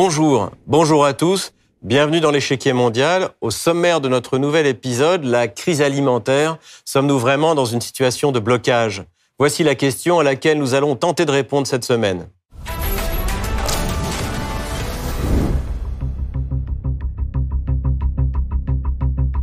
Bonjour, 0.00 0.52
bonjour 0.68 1.04
à 1.04 1.12
tous. 1.12 1.52
Bienvenue 1.82 2.20
dans 2.20 2.30
l'échiquier 2.30 2.72
mondial. 2.72 3.30
Au 3.40 3.50
sommaire 3.50 4.00
de 4.00 4.08
notre 4.08 4.38
nouvel 4.38 4.64
épisode, 4.64 5.24
la 5.24 5.48
crise 5.48 5.82
alimentaire. 5.82 6.58
Sommes-nous 6.84 7.18
vraiment 7.18 7.56
dans 7.56 7.64
une 7.64 7.80
situation 7.80 8.30
de 8.30 8.38
blocage? 8.38 9.02
Voici 9.40 9.64
la 9.64 9.74
question 9.74 10.20
à 10.20 10.22
laquelle 10.22 10.58
nous 10.58 10.74
allons 10.74 10.94
tenter 10.94 11.24
de 11.24 11.32
répondre 11.32 11.66
cette 11.66 11.84
semaine. 11.84 12.28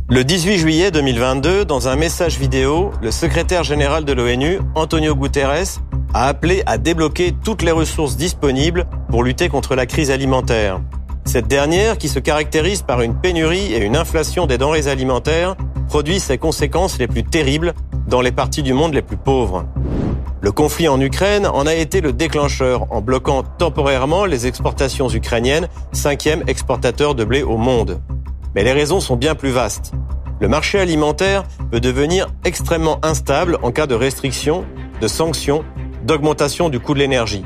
Le 0.08 0.24
18 0.24 0.56
juillet 0.56 0.90
2022, 0.90 1.66
dans 1.66 1.88
un 1.88 1.96
message 1.96 2.38
vidéo, 2.38 2.92
le 3.02 3.10
secrétaire 3.10 3.64
général 3.64 4.06
de 4.06 4.14
l'ONU, 4.14 4.60
Antonio 4.74 5.14
Guterres, 5.14 5.82
a 6.16 6.28
appelé 6.28 6.62
à 6.64 6.78
débloquer 6.78 7.34
toutes 7.44 7.60
les 7.60 7.72
ressources 7.72 8.16
disponibles 8.16 8.86
pour 9.10 9.22
lutter 9.22 9.50
contre 9.50 9.74
la 9.74 9.84
crise 9.84 10.10
alimentaire. 10.10 10.80
Cette 11.26 11.46
dernière, 11.46 11.98
qui 11.98 12.08
se 12.08 12.18
caractérise 12.18 12.80
par 12.80 13.02
une 13.02 13.14
pénurie 13.14 13.74
et 13.74 13.84
une 13.84 13.98
inflation 13.98 14.46
des 14.46 14.56
denrées 14.56 14.88
alimentaires, 14.88 15.56
produit 15.88 16.18
ses 16.18 16.38
conséquences 16.38 16.98
les 16.98 17.06
plus 17.06 17.22
terribles 17.22 17.74
dans 18.08 18.22
les 18.22 18.32
parties 18.32 18.62
du 18.62 18.72
monde 18.72 18.94
les 18.94 19.02
plus 19.02 19.18
pauvres. 19.18 19.66
Le 20.40 20.52
conflit 20.52 20.88
en 20.88 20.98
Ukraine 21.02 21.46
en 21.46 21.66
a 21.66 21.74
été 21.74 22.00
le 22.00 22.14
déclencheur 22.14 22.90
en 22.90 23.02
bloquant 23.02 23.42
temporairement 23.42 24.24
les 24.24 24.46
exportations 24.46 25.10
ukrainiennes, 25.10 25.68
cinquième 25.92 26.44
exportateur 26.46 27.14
de 27.14 27.24
blé 27.24 27.42
au 27.42 27.58
monde. 27.58 28.00
Mais 28.54 28.64
les 28.64 28.72
raisons 28.72 29.00
sont 29.00 29.16
bien 29.16 29.34
plus 29.34 29.50
vastes. 29.50 29.92
Le 30.40 30.48
marché 30.48 30.78
alimentaire 30.78 31.44
peut 31.70 31.80
devenir 31.80 32.28
extrêmement 32.44 33.04
instable 33.04 33.58
en 33.62 33.70
cas 33.70 33.86
de 33.86 33.94
restrictions, 33.94 34.64
de 35.02 35.08
sanctions, 35.08 35.62
d'augmentation 36.06 36.68
du 36.68 36.80
coût 36.80 36.94
de 36.94 37.00
l'énergie. 37.00 37.44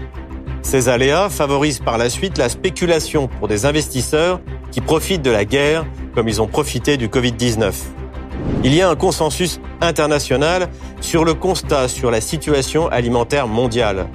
Ces 0.63 0.89
aléas 0.89 1.31
favorisent 1.31 1.81
par 1.81 1.99
la 1.99 2.11
suite 2.11 2.39
la 2.39 2.49
spéculation 2.49 3.27
pour 3.27 3.49
des 3.49 3.65
investisseurs 3.65 4.41
qui 4.71 4.81
profitent 4.81 5.23
de 5.23 5.31
la 5.31 5.45
guerre 5.45 5.87
comme 6.15 6.29
ils 6.29 6.43
ont 6.43 6.47
profité 6.47 6.97
du 6.97 7.09
Covid-19. 7.09 7.73
Il 8.63 8.75
y 8.75 8.83
a 8.83 8.91
un 8.91 8.97
consensus 8.97 9.61
international 9.81 10.69
sur 11.01 11.25
le 11.25 11.33
constat 11.33 11.89
sur 11.89 12.11
la 12.11 12.21
situation 12.21 12.89
alimentaire 12.89 13.49
mondiale. 13.49 14.07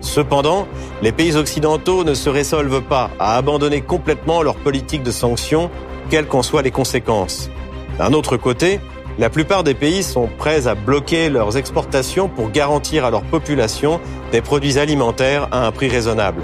Cependant, 0.00 0.66
les 1.02 1.12
pays 1.12 1.36
occidentaux 1.36 2.02
ne 2.04 2.14
se 2.14 2.30
résolvent 2.30 2.82
pas 2.82 3.10
à 3.18 3.36
abandonner 3.36 3.82
complètement 3.82 4.42
leur 4.42 4.56
politique 4.56 5.02
de 5.02 5.10
sanctions 5.10 5.70
quelles 6.08 6.26
qu'en 6.26 6.42
soient 6.42 6.62
les 6.62 6.70
conséquences. 6.70 7.50
D'un 7.98 8.14
autre 8.14 8.38
côté, 8.38 8.80
la 9.18 9.30
plupart 9.30 9.64
des 9.64 9.74
pays 9.74 10.02
sont 10.02 10.28
prêts 10.38 10.66
à 10.66 10.74
bloquer 10.74 11.28
leurs 11.28 11.56
exportations 11.56 12.28
pour 12.28 12.50
garantir 12.50 13.04
à 13.04 13.10
leur 13.10 13.22
population 13.22 14.00
des 14.32 14.40
produits 14.40 14.78
alimentaires 14.78 15.48
à 15.52 15.66
un 15.66 15.72
prix 15.72 15.88
raisonnable. 15.88 16.42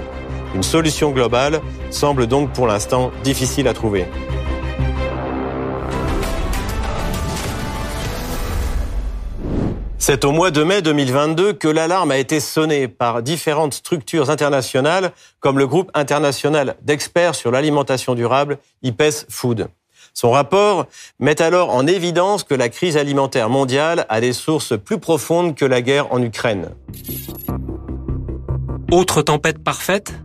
Une 0.55 0.63
solution 0.63 1.11
globale 1.11 1.61
semble 1.89 2.27
donc 2.27 2.51
pour 2.53 2.67
l'instant 2.67 3.11
difficile 3.23 3.67
à 3.67 3.73
trouver. 3.73 4.05
C'est 9.99 10.23
au 10.23 10.31
mois 10.31 10.51
de 10.51 10.63
mai 10.63 10.81
2022 10.81 11.53
que 11.53 11.67
l'alarme 11.67 12.11
a 12.11 12.17
été 12.17 12.39
sonnée 12.39 12.87
par 12.87 13.21
différentes 13.21 13.73
structures 13.73 14.29
internationales 14.29 15.11
comme 15.41 15.59
le 15.59 15.67
groupe 15.67 15.91
international 15.93 16.77
d'experts 16.81 17.35
sur 17.35 17.51
l'alimentation 17.51 18.15
durable, 18.15 18.57
IPES 18.83 19.25
Food. 19.27 19.67
Son 20.19 20.31
rapport 20.31 20.87
met 21.19 21.43
alors 21.43 21.69
en 21.69 21.85
évidence 21.85 22.43
que 22.43 22.55
la 22.55 22.69
crise 22.69 22.97
alimentaire 22.97 23.51
mondiale 23.51 24.07
a 24.09 24.19
des 24.19 24.33
sources 24.33 24.73
plus 24.75 24.97
profondes 24.97 25.53
que 25.53 25.63
la 25.63 25.83
guerre 25.83 26.11
en 26.11 26.19
Ukraine. 26.23 26.69
Autre 28.91 29.21
tempête 29.21 29.63
parfaite? 29.63 30.15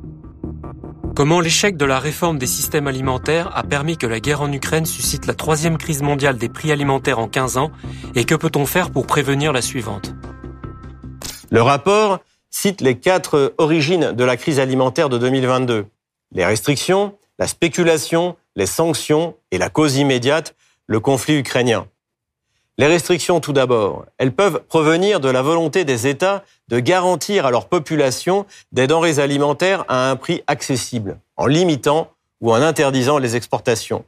Comment 1.15 1.41
l'échec 1.41 1.77
de 1.77 1.85
la 1.85 1.99
réforme 1.99 2.39
des 2.39 2.47
systèmes 2.47 2.87
alimentaires 2.87 3.55
a 3.55 3.65
permis 3.65 3.99
que 3.99 4.07
la 4.07 4.19
guerre 4.19 4.41
en 4.41 4.51
Ukraine 4.51 4.87
suscite 4.87 5.27
la 5.27 5.35
troisième 5.35 5.77
crise 5.77 6.01
mondiale 6.01 6.39
des 6.39 6.49
prix 6.49 6.73
alimentaires 6.73 7.19
en 7.19 7.29
15 7.29 7.59
ans? 7.59 7.71
Et 8.15 8.25
que 8.25 8.35
peut-on 8.35 8.65
faire 8.65 8.93
pour 8.93 9.07
prévenir 9.07 9.53
la 9.53 9.61
suivante? 9.61 10.15
Le 11.51 11.61
rapport 11.61 12.21
cite 12.49 12.81
les 12.81 12.99
quatre 12.99 13.53
origines 13.59 14.13
de 14.13 14.25
la 14.25 14.39
crise 14.39 14.59
alimentaire 14.59 15.11
de 15.11 15.19
2022. 15.19 15.85
Les 16.35 16.47
restrictions, 16.47 17.15
la 17.39 17.47
spéculation, 17.47 18.37
les 18.57 18.67
sanctions 18.67 19.37
et 19.51 19.59
la 19.59 19.71
cause 19.71 19.97
immédiate, 19.97 20.55
le 20.87 21.01
conflit 21.01 21.39
ukrainien. 21.39 21.87
Les 22.79 22.87
restrictions, 22.87 23.41
tout 23.41 23.53
d'abord, 23.53 24.07
elles 24.19 24.33
peuvent 24.33 24.63
provenir 24.67 25.21
de 25.21 25.29
la 25.29 25.43
volonté 25.43 25.85
des 25.85 26.07
États 26.07 26.43
de 26.69 26.79
garantir 26.79 27.45
à 27.45 27.51
leur 27.51 27.69
population 27.69 28.47
des 28.73 28.87
denrées 28.87 29.19
alimentaires 29.19 29.85
à 29.89 30.11
un 30.11 30.17
prix 30.17 30.43
accessible, 30.47 31.19
en 31.37 31.47
limitant 31.47 32.11
ou 32.41 32.51
en 32.51 32.63
interdisant 32.63 33.19
les 33.19 33.37
exportations. 33.37 34.05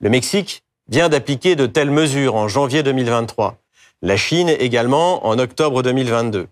Le 0.00 0.10
Mexique 0.10 0.64
vient 0.88 1.08
d'appliquer 1.08 1.56
de 1.56 1.66
telles 1.66 1.90
mesures 1.90 2.34
en 2.34 2.46
janvier 2.46 2.82
2023. 2.82 3.56
La 4.02 4.18
Chine 4.18 4.50
également 4.50 5.26
en 5.26 5.38
octobre 5.38 5.82
2022. 5.82 6.46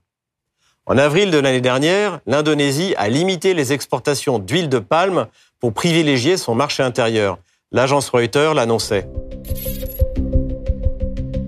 En 0.86 0.98
avril 0.98 1.30
de 1.30 1.38
l'année 1.38 1.60
dernière, 1.60 2.20
l'Indonésie 2.26 2.94
a 2.96 3.08
limité 3.08 3.54
les 3.54 3.72
exportations 3.72 4.38
d'huile 4.38 4.68
de 4.68 4.78
palme 4.78 5.26
pour 5.62 5.72
privilégier 5.72 6.36
son 6.36 6.56
marché 6.56 6.82
intérieur. 6.82 7.38
L'agence 7.70 8.08
Reuters 8.08 8.52
l'annonçait. 8.52 9.08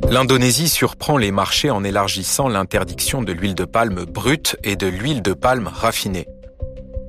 L'Indonésie 0.08 0.68
surprend 0.68 1.16
les 1.16 1.32
marchés 1.32 1.70
en 1.70 1.82
élargissant 1.82 2.48
l'interdiction 2.48 3.22
de 3.22 3.32
l'huile 3.32 3.56
de 3.56 3.64
palme 3.64 4.04
brute 4.04 4.56
et 4.62 4.76
de 4.76 4.86
l'huile 4.86 5.20
de 5.20 5.32
palme 5.32 5.66
raffinée. 5.66 6.28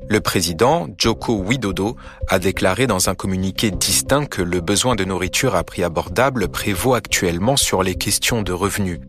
Le 0.09 0.19
président, 0.19 0.87
Joko 0.97 1.33
Widodo, 1.33 1.95
a 2.27 2.39
déclaré 2.39 2.87
dans 2.87 3.07
un 3.07 3.13
communiqué 3.13 3.69
distinct 3.69 4.25
que 4.25 4.41
le 4.41 4.59
besoin 4.59 4.95
de 4.95 5.05
nourriture 5.05 5.53
à 5.53 5.63
prix 5.63 5.83
abordable 5.83 6.47
prévaut 6.47 6.95
actuellement 6.95 7.55
sur 7.55 7.83
les 7.83 7.93
questions 7.93 8.41
de 8.41 8.51
revenus. 8.51 8.99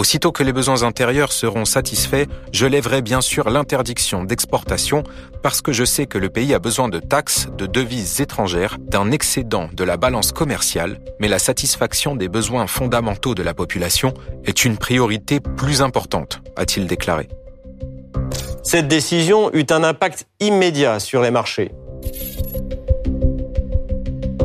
Aussitôt 0.00 0.32
que 0.32 0.42
les 0.42 0.54
besoins 0.54 0.82
intérieurs 0.82 1.30
seront 1.30 1.66
satisfaits, 1.66 2.24
je 2.52 2.64
lèverai 2.64 3.02
bien 3.02 3.20
sûr 3.20 3.50
l'interdiction 3.50 4.24
d'exportation 4.24 5.02
parce 5.42 5.60
que 5.60 5.72
je 5.72 5.84
sais 5.84 6.06
que 6.06 6.16
le 6.16 6.30
pays 6.30 6.54
a 6.54 6.58
besoin 6.58 6.88
de 6.88 7.00
taxes, 7.00 7.48
de 7.58 7.66
devises 7.66 8.18
étrangères, 8.22 8.78
d'un 8.80 9.10
excédent 9.10 9.68
de 9.74 9.84
la 9.84 9.98
balance 9.98 10.32
commerciale, 10.32 11.00
mais 11.18 11.28
la 11.28 11.38
satisfaction 11.38 12.16
des 12.16 12.30
besoins 12.30 12.66
fondamentaux 12.66 13.34
de 13.34 13.42
la 13.42 13.52
population 13.52 14.14
est 14.46 14.64
une 14.64 14.78
priorité 14.78 15.38
plus 15.38 15.82
importante, 15.82 16.40
a-t-il 16.56 16.86
déclaré. 16.86 17.28
Cette 18.62 18.88
décision 18.88 19.52
eut 19.52 19.66
un 19.68 19.84
impact 19.84 20.26
immédiat 20.40 20.98
sur 20.98 21.20
les 21.20 21.30
marchés. 21.30 21.72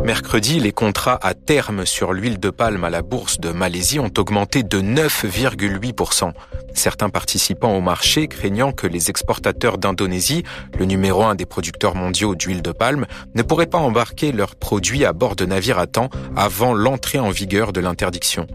Mercredi, 0.06 0.60
les 0.60 0.72
contrats 0.72 1.18
à 1.24 1.34
terme 1.34 1.84
sur 1.84 2.14
l'huile 2.14 2.40
de 2.40 2.52
palme 2.52 2.84
à 2.84 2.92
la 2.92 3.02
bourse 3.02 3.40
de 3.40 3.50
Malaisie 3.50 4.00
ont 4.00 4.12
augmenté 4.20 4.62
de 4.62 4.80
9,8%. 4.80 6.32
Certains 6.76 7.10
participants 7.10 7.76
au 7.76 7.82
marché 7.82 8.28
craignant 8.28 8.72
que 8.72 8.86
les 8.86 9.10
exportateurs 9.10 9.80
d'Indonésie, 9.80 10.44
le 10.78 10.86
numéro 10.86 11.24
un 11.24 11.34
des 11.34 11.48
producteurs 11.48 11.96
mondiaux 11.96 12.36
d'huile 12.36 12.62
de 12.62 12.72
palme, 12.72 13.08
ne 13.34 13.42
pourraient 13.42 13.66
pas 13.66 13.80
embarquer 13.80 14.32
leurs 14.32 14.56
produits 14.56 15.06
à 15.06 15.12
bord 15.12 15.36
de 15.36 15.48
navires 15.48 15.80
à 15.80 15.88
temps 15.88 16.12
avant 16.36 16.76
l'entrée 16.76 17.18
en 17.18 17.32
vigueur 17.32 17.74
de 17.74 17.80
l'interdiction. 17.80 18.46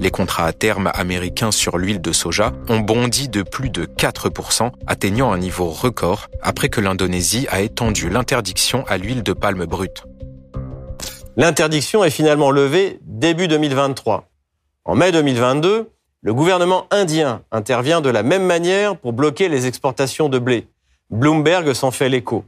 Les 0.00 0.10
contrats 0.10 0.46
à 0.46 0.52
terme 0.52 0.90
américains 0.94 1.52
sur 1.52 1.78
l'huile 1.78 2.00
de 2.00 2.10
soja 2.10 2.54
ont 2.68 2.80
bondi 2.80 3.28
de 3.28 3.42
plus 3.44 3.70
de 3.70 3.84
4%, 3.84 4.72
atteignant 4.88 5.30
un 5.30 5.38
niveau 5.38 5.68
record 5.68 6.26
après 6.42 6.68
que 6.68 6.80
l'Indonésie 6.80 7.46
a 7.50 7.60
étendu 7.60 8.10
l'interdiction 8.10 8.84
à 8.88 8.98
l'huile 8.98 9.22
de 9.22 9.32
palme 9.32 9.64
brute. 9.64 10.02
L'interdiction 11.38 12.02
est 12.02 12.10
finalement 12.10 12.50
levée 12.50 12.98
début 13.04 13.46
2023. 13.46 14.28
En 14.84 14.96
mai 14.96 15.12
2022, 15.12 15.88
le 16.20 16.34
gouvernement 16.34 16.88
indien 16.90 17.42
intervient 17.52 18.00
de 18.00 18.10
la 18.10 18.24
même 18.24 18.44
manière 18.44 18.96
pour 18.96 19.12
bloquer 19.12 19.48
les 19.48 19.68
exportations 19.68 20.28
de 20.28 20.40
blé. 20.40 20.66
Bloomberg 21.10 21.72
s'en 21.74 21.92
fait 21.92 22.08
l'écho. 22.08 22.44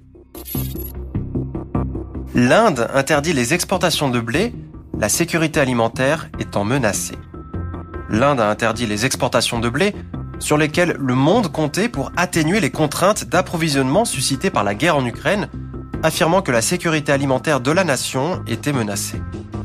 L'Inde 2.35 2.89
interdit 2.93 3.33
les 3.33 3.55
exportations 3.55 4.09
de 4.09 4.19
blé, 4.19 4.53
la 4.99 5.09
sécurité 5.09 5.61
alimentaire 5.61 6.29
étant 6.41 6.65
menacée. 6.65 7.19
L'Inde 8.09 8.41
a 8.41 8.51
interdit 8.51 8.87
les 8.87 9.07
exportations 9.07 9.61
de 9.61 9.69
blé 9.69 9.95
sur 10.41 10.59
lesquelles 10.59 10.97
le 10.99 11.15
monde 11.15 11.53
comptait 11.53 11.89
pour 11.89 12.11
atténuer 12.17 12.59
les 12.59 12.71
contraintes 12.71 13.27
d'approvisionnement 13.27 14.05
suscitées 14.05 14.51
par 14.51 14.65
la 14.65 14.75
guerre 14.75 14.97
en 14.97 15.07
Ukraine 15.07 15.49
affirmant 16.03 16.43
que 16.43 16.53
la 16.53 16.63
sécurité 16.63 17.13
alimentaire 17.13 17.61
de 17.61 17.71
la 17.71 17.85
nation 17.85 18.43
était 18.47 18.73
menacée. 18.73 19.21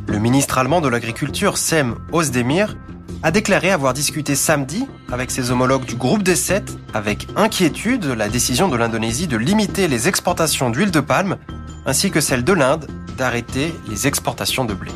Le 0.07 0.19
ministre 0.19 0.57
allemand 0.57 0.81
de 0.81 0.87
l'Agriculture, 0.87 1.57
Sem 1.57 1.95
Ozdemir, 2.11 2.75
a 3.23 3.31
déclaré 3.31 3.71
avoir 3.71 3.93
discuté 3.93 4.35
samedi 4.35 4.85
avec 5.11 5.31
ses 5.31 5.49
homologues 5.49 5.85
du 5.85 5.95
groupe 5.95 6.23
des 6.23 6.35
sept 6.35 6.77
avec 6.93 7.27
inquiétude 7.35 8.05
la 8.05 8.29
décision 8.29 8.67
de 8.67 8.75
l'Indonésie 8.75 9.27
de 9.27 9.37
limiter 9.37 9.87
les 9.87 10.07
exportations 10.07 10.69
d'huile 10.69 10.91
de 10.91 10.99
palme 10.99 11.37
ainsi 11.85 12.11
que 12.11 12.21
celle 12.21 12.43
de 12.43 12.53
l'Inde 12.53 12.87
d'arrêter 13.17 13.73
les 13.87 14.07
exportations 14.07 14.65
de 14.65 14.73
blé. 14.73 14.91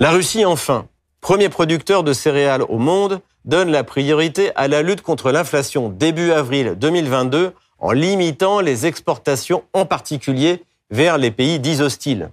La 0.00 0.10
Russie, 0.10 0.44
enfin, 0.44 0.86
premier 1.20 1.48
producteur 1.48 2.02
de 2.02 2.12
céréales 2.12 2.64
au 2.68 2.78
monde, 2.78 3.20
donne 3.44 3.70
la 3.70 3.84
priorité 3.84 4.50
à 4.56 4.68
la 4.68 4.82
lutte 4.82 5.02
contre 5.02 5.30
l'inflation 5.30 5.88
début 5.88 6.32
avril 6.32 6.74
2022 6.78 7.52
en 7.78 7.92
limitant 7.92 8.60
les 8.60 8.86
exportations, 8.86 9.64
en 9.72 9.86
particulier 9.86 10.62
vers 10.90 11.18
les 11.18 11.30
pays 11.30 11.58
dits 11.58 11.80
hostiles. 11.80 12.30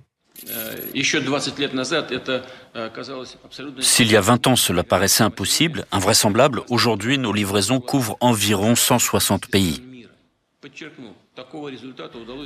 S'il 3.79 4.11
y 4.11 4.15
a 4.15 4.21
20 4.21 4.47
ans 4.47 4.55
cela 4.55 4.83
paraissait 4.83 5.23
impossible, 5.23 5.85
invraisemblable, 5.91 6.61
aujourd'hui 6.69 7.17
nos 7.17 7.33
livraisons 7.33 7.79
couvrent 7.79 8.17
environ 8.19 8.75
160 8.75 9.47
pays. 9.47 9.83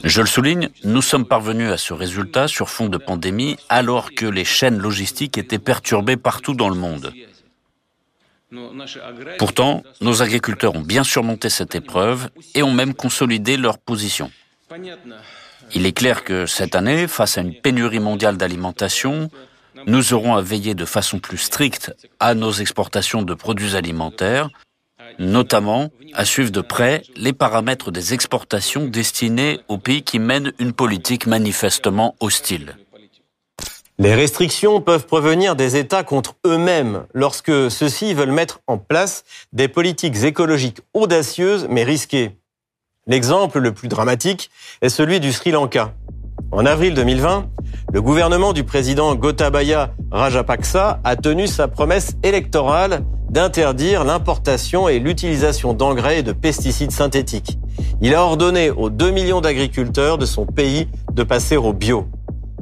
Je 0.03 0.21
le 0.21 0.27
souligne, 0.27 0.69
nous 0.83 1.01
sommes 1.01 1.25
parvenus 1.25 1.71
à 1.71 1.77
ce 1.77 1.93
résultat 1.93 2.47
sur 2.47 2.69
fond 2.69 2.87
de 2.87 2.97
pandémie 2.97 3.57
alors 3.69 4.11
que 4.11 4.25
les 4.25 4.45
chaînes 4.45 4.77
logistiques 4.77 5.37
étaient 5.37 5.59
perturbées 5.59 6.17
partout 6.17 6.53
dans 6.53 6.69
le 6.69 6.75
monde. 6.75 7.13
Pourtant, 9.37 9.83
nos 10.01 10.21
agriculteurs 10.21 10.75
ont 10.75 10.81
bien 10.81 11.03
surmonté 11.03 11.49
cette 11.49 11.75
épreuve 11.75 12.29
et 12.53 12.63
ont 12.63 12.71
même 12.71 12.93
consolidé 12.93 13.57
leur 13.57 13.77
position. 13.77 14.31
Il 15.73 15.85
est 15.85 15.93
clair 15.93 16.23
que 16.23 16.45
cette 16.45 16.75
année, 16.75 17.07
face 17.07 17.37
à 17.37 17.41
une 17.41 17.55
pénurie 17.55 17.99
mondiale 17.99 18.37
d'alimentation, 18.37 19.29
nous 19.87 20.13
aurons 20.13 20.35
à 20.35 20.41
veiller 20.41 20.73
de 20.73 20.85
façon 20.85 21.19
plus 21.19 21.37
stricte 21.37 21.93
à 22.19 22.33
nos 22.33 22.51
exportations 22.51 23.21
de 23.21 23.33
produits 23.33 23.75
alimentaires, 23.75 24.49
notamment 25.19 25.91
à 26.13 26.25
suivre 26.25 26.51
de 26.51 26.61
près 26.61 27.03
les 27.15 27.33
paramètres 27.33 27.91
des 27.91 28.13
exportations 28.13 28.85
destinées 28.85 29.59
aux 29.67 29.77
pays 29.77 30.03
qui 30.03 30.19
mènent 30.19 30.53
une 30.59 30.73
politique 30.73 31.27
manifestement 31.27 32.15
hostile. 32.19 32.75
Les 33.97 34.13
restrictions 34.13 34.81
peuvent 34.81 35.05
provenir 35.05 35.55
des 35.55 35.77
États 35.77 36.03
contre 36.03 36.35
eux-mêmes 36.45 37.05
lorsque 37.13 37.71
ceux-ci 37.71 38.13
veulent 38.13 38.29
mettre 38.29 38.59
en 38.67 38.77
place 38.77 39.23
des 39.53 39.69
politiques 39.69 40.21
écologiques 40.23 40.81
audacieuses 40.93 41.67
mais 41.69 41.85
risquées. 41.85 42.37
L'exemple 43.07 43.59
le 43.59 43.73
plus 43.73 43.87
dramatique 43.87 44.51
est 44.81 44.89
celui 44.89 45.21
du 45.21 45.31
Sri 45.31 45.51
Lanka. 45.51 45.93
En 46.51 46.65
avril 46.65 46.93
2020, 46.93 47.49
le 47.93 48.01
gouvernement 48.01 48.51
du 48.51 48.65
président 48.65 49.15
Gotabaya 49.15 49.93
Rajapaksa 50.11 50.99
a 51.01 51.15
tenu 51.15 51.47
sa 51.47 51.69
promesse 51.69 52.17
électorale 52.21 53.05
d'interdire 53.29 54.03
l'importation 54.03 54.89
et 54.89 54.99
l'utilisation 54.99 55.73
d'engrais 55.73 56.19
et 56.19 56.23
de 56.23 56.33
pesticides 56.33 56.91
synthétiques. 56.91 57.57
Il 58.01 58.13
a 58.13 58.23
ordonné 58.23 58.71
aux 58.71 58.89
2 58.89 59.11
millions 59.11 59.39
d'agriculteurs 59.39 60.17
de 60.17 60.25
son 60.25 60.45
pays 60.45 60.89
de 61.13 61.23
passer 61.23 61.55
au 61.55 61.71
bio. 61.71 62.07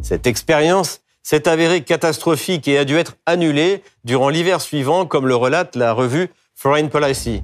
Cette 0.04 0.28
expérience 0.28 1.03
s'est 1.24 1.48
avérée 1.48 1.82
catastrophique 1.82 2.68
et 2.68 2.78
a 2.78 2.86
dû 2.86 2.98
être 2.98 3.16
annulée 3.26 3.82
durant 4.04 4.30
l'hiver 4.30 4.62
suivant, 4.62 5.06
comme 5.06 5.26
le 5.26 5.36
relate 5.36 5.76
la 5.76 5.94
revue 5.94 6.30
Foreign 6.54 6.90
Policy. 6.90 7.42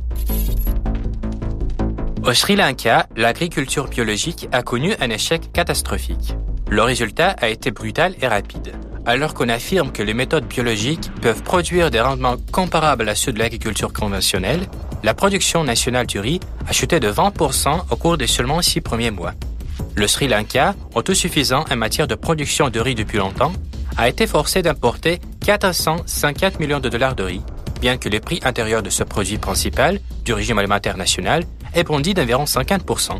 Au 2.23 2.33
Sri 2.33 2.57
Lanka, 2.57 3.07
l'agriculture 3.15 3.87
biologique 3.87 4.49
a 4.51 4.61
connu 4.61 4.93
un 4.99 5.09
échec 5.09 5.51
catastrophique. 5.53 6.35
Le 6.69 6.83
résultat 6.83 7.29
a 7.39 7.47
été 7.47 7.71
brutal 7.71 8.13
et 8.21 8.27
rapide. 8.27 8.73
Alors 9.05 9.33
qu'on 9.33 9.49
affirme 9.49 9.91
que 9.91 10.03
les 10.03 10.13
méthodes 10.13 10.45
biologiques 10.45 11.09
peuvent 11.21 11.41
produire 11.41 11.89
des 11.89 12.01
rendements 12.01 12.35
comparables 12.51 13.07
à 13.07 13.15
ceux 13.15 13.31
de 13.31 13.39
l'agriculture 13.39 13.93
conventionnelle, 13.93 14.67
la 15.01 15.13
production 15.13 15.63
nationale 15.63 16.05
du 16.05 16.19
riz 16.19 16.41
a 16.67 16.73
chuté 16.73 16.99
de 16.99 17.09
20% 17.09 17.85
au 17.89 17.95
cours 17.95 18.17
des 18.17 18.27
seulement 18.27 18.61
six 18.61 18.81
premiers 18.81 19.11
mois. 19.11 19.33
Le 19.95 20.07
Sri 20.07 20.27
Lanka, 20.27 20.75
autosuffisant 20.95 21.65
en 21.69 21.75
matière 21.75 22.07
de 22.07 22.15
production 22.15 22.69
de 22.69 22.79
riz 22.79 22.95
depuis 22.95 23.17
longtemps, 23.17 23.51
a 23.97 24.07
été 24.07 24.27
forcé 24.27 24.61
d'importer 24.61 25.19
454 25.45 26.59
millions 26.59 26.79
de 26.79 26.89
dollars 26.89 27.15
de 27.15 27.23
riz, 27.23 27.41
bien 27.81 27.97
que 27.97 28.09
le 28.09 28.19
prix 28.19 28.39
intérieur 28.43 28.83
de 28.83 28.89
ce 28.89 29.03
produit 29.03 29.37
principal 29.37 29.99
du 30.23 30.33
régime 30.33 30.59
alimentaire 30.59 30.97
national 30.97 31.43
ait 31.73 31.83
bondi 31.83 32.13
d'environ 32.13 32.45
50%. 32.45 33.19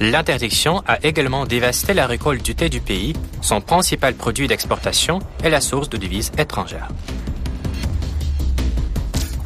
L'interdiction 0.00 0.82
a 0.86 1.04
également 1.04 1.44
dévasté 1.44 1.92
la 1.92 2.06
récolte 2.06 2.42
du 2.42 2.54
thé 2.54 2.68
du 2.68 2.80
pays, 2.80 3.14
son 3.40 3.60
principal 3.60 4.14
produit 4.14 4.46
d'exportation 4.46 5.18
et 5.42 5.50
la 5.50 5.60
source 5.60 5.88
de 5.88 5.96
devises 5.96 6.30
étrangères. 6.38 6.88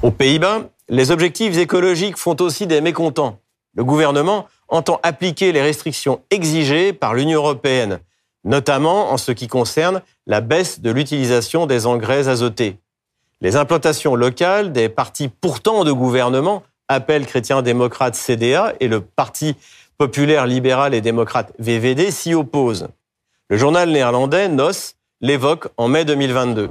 Aux 0.03 0.11
Pays-Bas, 0.11 0.71
les 0.89 1.11
objectifs 1.11 1.57
écologiques 1.57 2.19
font 2.19 2.37
aussi 2.41 2.67
des 2.67 2.81
mécontents. 2.81 3.39
Le 3.75 3.85
gouvernement 3.85 4.47
entend 4.73 4.99
appliquer 5.03 5.53
les 5.53 5.63
restrictions 5.63 6.23
exigées 6.31 6.93
par 6.93 7.15
l'Union 7.15 7.39
européenne, 7.41 8.01
notamment 8.43 9.13
en 9.13 9.19
ce 9.19 9.31
qui 9.31 9.47
concerne 9.47 10.03
la 10.27 10.41
baisse 10.41 10.81
de 10.81 10.91
l'utilisation 10.91 11.67
des 11.67 11.87
engrais 11.87 12.29
azotés. 12.29 12.79
Les 13.41 13.57
implantations 13.57 14.15
locales 14.15 14.73
des 14.73 14.89
partis 14.89 15.29
pourtant 15.29 15.85
de 15.85 15.93
gouvernement, 15.93 16.63
Appel 16.89 17.27
chrétien-démocrate 17.27 18.15
CDA 18.15 18.75
et 18.81 18.89
le 18.89 19.01
Parti 19.01 19.57
populaire 19.99 20.47
libéral 20.47 20.95
et 20.95 21.01
démocrate 21.01 21.53
VVD 21.59 22.11
s'y 22.11 22.35
opposent. 22.35 22.89
Le 23.49 23.57
journal 23.57 23.91
néerlandais 23.91 24.49
NOS 24.49 24.95
l'évoque 25.21 25.69
en 25.77 25.89
mai 25.89 26.05
2022. 26.05 26.71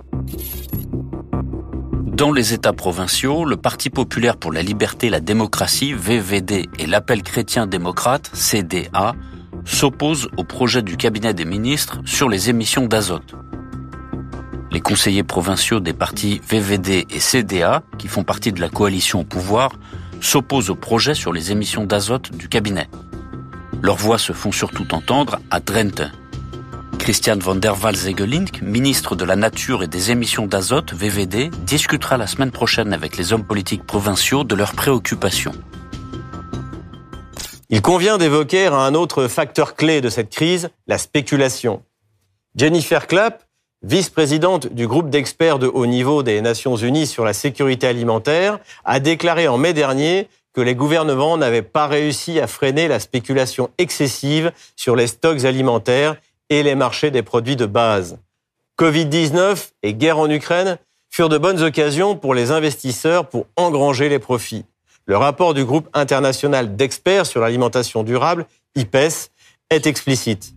Dans 2.11 2.33
les 2.33 2.53
États 2.53 2.73
provinciaux, 2.73 3.45
le 3.45 3.55
Parti 3.55 3.89
populaire 3.89 4.35
pour 4.35 4.51
la 4.51 4.61
liberté 4.61 5.07
et 5.07 5.09
la 5.09 5.21
démocratie, 5.21 5.93
VVD, 5.93 6.69
et 6.77 6.85
l'Appel 6.85 7.23
chrétien-démocrate, 7.23 8.29
CDA, 8.33 9.15
s'opposent 9.63 10.27
au 10.35 10.43
projet 10.43 10.81
du 10.81 10.97
cabinet 10.97 11.33
des 11.33 11.45
ministres 11.45 12.01
sur 12.05 12.27
les 12.27 12.49
émissions 12.49 12.85
d'azote. 12.85 13.33
Les 14.71 14.81
conseillers 14.81 15.23
provinciaux 15.23 15.79
des 15.79 15.93
partis 15.93 16.41
VVD 16.49 17.07
et 17.09 17.19
CDA, 17.19 17.81
qui 17.97 18.09
font 18.09 18.25
partie 18.25 18.51
de 18.51 18.59
la 18.59 18.67
coalition 18.67 19.21
au 19.21 19.25
pouvoir, 19.25 19.71
s'opposent 20.19 20.69
au 20.69 20.75
projet 20.75 21.13
sur 21.13 21.31
les 21.31 21.53
émissions 21.53 21.85
d'azote 21.85 22.31
du 22.35 22.49
cabinet. 22.49 22.89
Leurs 23.81 23.95
voix 23.95 24.17
se 24.17 24.33
font 24.33 24.51
surtout 24.51 24.93
entendre 24.93 25.39
à 25.49 25.61
Drenthe. 25.61 26.03
Christian 27.01 27.39
van 27.39 27.55
der 27.55 27.81
Waal-Zegelink, 27.81 28.61
ministre 28.61 29.15
de 29.15 29.25
la 29.25 29.35
Nature 29.35 29.81
et 29.81 29.87
des 29.87 30.11
émissions 30.11 30.45
d'azote, 30.45 30.93
VVD, 30.93 31.49
discutera 31.65 32.15
la 32.15 32.27
semaine 32.27 32.51
prochaine 32.51 32.93
avec 32.93 33.17
les 33.17 33.33
hommes 33.33 33.43
politiques 33.43 33.87
provinciaux 33.87 34.43
de 34.43 34.53
leurs 34.53 34.73
préoccupations. 34.73 35.53
Il 37.71 37.81
convient 37.81 38.19
d'évoquer 38.19 38.67
un 38.67 38.93
autre 38.93 39.27
facteur 39.27 39.73
clé 39.75 39.99
de 39.99 40.09
cette 40.09 40.29
crise, 40.29 40.69
la 40.85 40.99
spéculation. 40.99 41.81
Jennifer 42.55 43.07
Clapp, 43.07 43.45
vice-présidente 43.81 44.71
du 44.71 44.87
groupe 44.87 45.09
d'experts 45.09 45.57
de 45.57 45.65
haut 45.65 45.87
niveau 45.87 46.21
des 46.21 46.39
Nations 46.41 46.75
Unies 46.75 47.07
sur 47.07 47.25
la 47.25 47.33
sécurité 47.33 47.87
alimentaire, 47.87 48.59
a 48.85 48.99
déclaré 48.99 49.47
en 49.47 49.57
mai 49.57 49.73
dernier 49.73 50.27
que 50.53 50.61
les 50.61 50.75
gouvernements 50.75 51.37
n'avaient 51.37 51.63
pas 51.63 51.87
réussi 51.87 52.39
à 52.39 52.45
freiner 52.45 52.87
la 52.87 52.99
spéculation 52.99 53.71
excessive 53.79 54.51
sur 54.75 54.95
les 54.95 55.07
stocks 55.07 55.45
alimentaires 55.45 56.17
et 56.51 56.63
les 56.63 56.75
marchés 56.75 57.09
des 57.09 57.23
produits 57.23 57.55
de 57.55 57.65
base. 57.65 58.19
Covid-19 58.77 59.71
et 59.83 59.93
guerre 59.93 60.19
en 60.19 60.29
Ukraine 60.29 60.77
furent 61.09 61.29
de 61.29 61.37
bonnes 61.37 61.61
occasions 61.63 62.15
pour 62.15 62.35
les 62.35 62.51
investisseurs 62.51 63.27
pour 63.27 63.47
engranger 63.55 64.09
les 64.09 64.19
profits. 64.19 64.65
Le 65.05 65.17
rapport 65.17 65.53
du 65.53 65.65
groupe 65.65 65.87
international 65.93 66.75
d'experts 66.75 67.25
sur 67.25 67.41
l'alimentation 67.41 68.03
durable, 68.03 68.45
IPES, 68.75 69.31
est 69.69 69.87
explicite. 69.87 70.53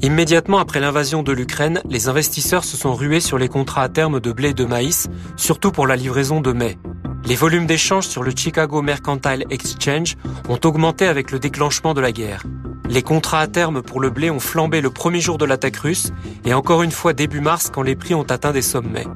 Immédiatement 0.00 0.58
après 0.58 0.80
l'invasion 0.80 1.22
de 1.22 1.32
l'Ukraine, 1.32 1.82
les 1.88 2.08
investisseurs 2.08 2.64
se 2.64 2.76
sont 2.76 2.94
rués 2.94 3.20
sur 3.20 3.38
les 3.38 3.48
contrats 3.48 3.82
à 3.82 3.88
terme 3.88 4.20
de 4.20 4.30
blé 4.30 4.50
et 4.50 4.54
de 4.54 4.64
maïs, 4.64 5.08
surtout 5.36 5.72
pour 5.72 5.86
la 5.86 5.96
livraison 5.96 6.40
de 6.40 6.52
mai. 6.52 6.78
Les 7.26 7.34
volumes 7.34 7.66
d'échanges 7.66 8.06
sur 8.06 8.22
le 8.22 8.32
Chicago 8.36 8.82
Mercantile 8.82 9.46
Exchange 9.50 10.16
ont 10.48 10.60
augmenté 10.64 11.06
avec 11.06 11.30
le 11.32 11.38
déclenchement 11.38 11.94
de 11.94 12.00
la 12.00 12.12
guerre. 12.12 12.44
Les 12.88 13.02
contrats 13.02 13.40
à 13.40 13.46
terme 13.46 13.82
pour 13.82 14.00
le 14.00 14.10
blé 14.10 14.30
ont 14.30 14.40
flambé 14.40 14.80
le 14.80 14.90
premier 14.90 15.20
jour 15.20 15.38
de 15.38 15.44
l'attaque 15.44 15.76
russe 15.76 16.12
et 16.44 16.52
encore 16.52 16.82
une 16.82 16.90
fois 16.90 17.12
début 17.12 17.40
mars 17.40 17.70
quand 17.72 17.82
les 17.82 17.96
prix 17.96 18.14
ont 18.14 18.24
atteint 18.24 18.52
des 18.52 18.62
sommets. 18.62 19.06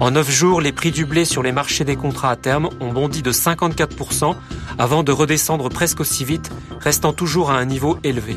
En 0.00 0.10
9 0.10 0.30
jours, 0.30 0.60
les 0.60 0.72
prix 0.72 0.90
du 0.90 1.04
blé 1.04 1.24
sur 1.24 1.42
les 1.42 1.52
marchés 1.52 1.84
des 1.84 1.94
contrats 1.94 2.30
à 2.30 2.36
terme 2.36 2.70
ont 2.80 2.92
bondi 2.92 3.22
de 3.22 3.32
54% 3.32 4.34
avant 4.78 5.02
de 5.02 5.12
redescendre 5.12 5.68
presque 5.68 6.00
aussi 6.00 6.24
vite, 6.24 6.50
restant 6.80 7.12
toujours 7.12 7.50
à 7.50 7.58
un 7.58 7.66
niveau 7.66 7.98
élevé. 8.02 8.36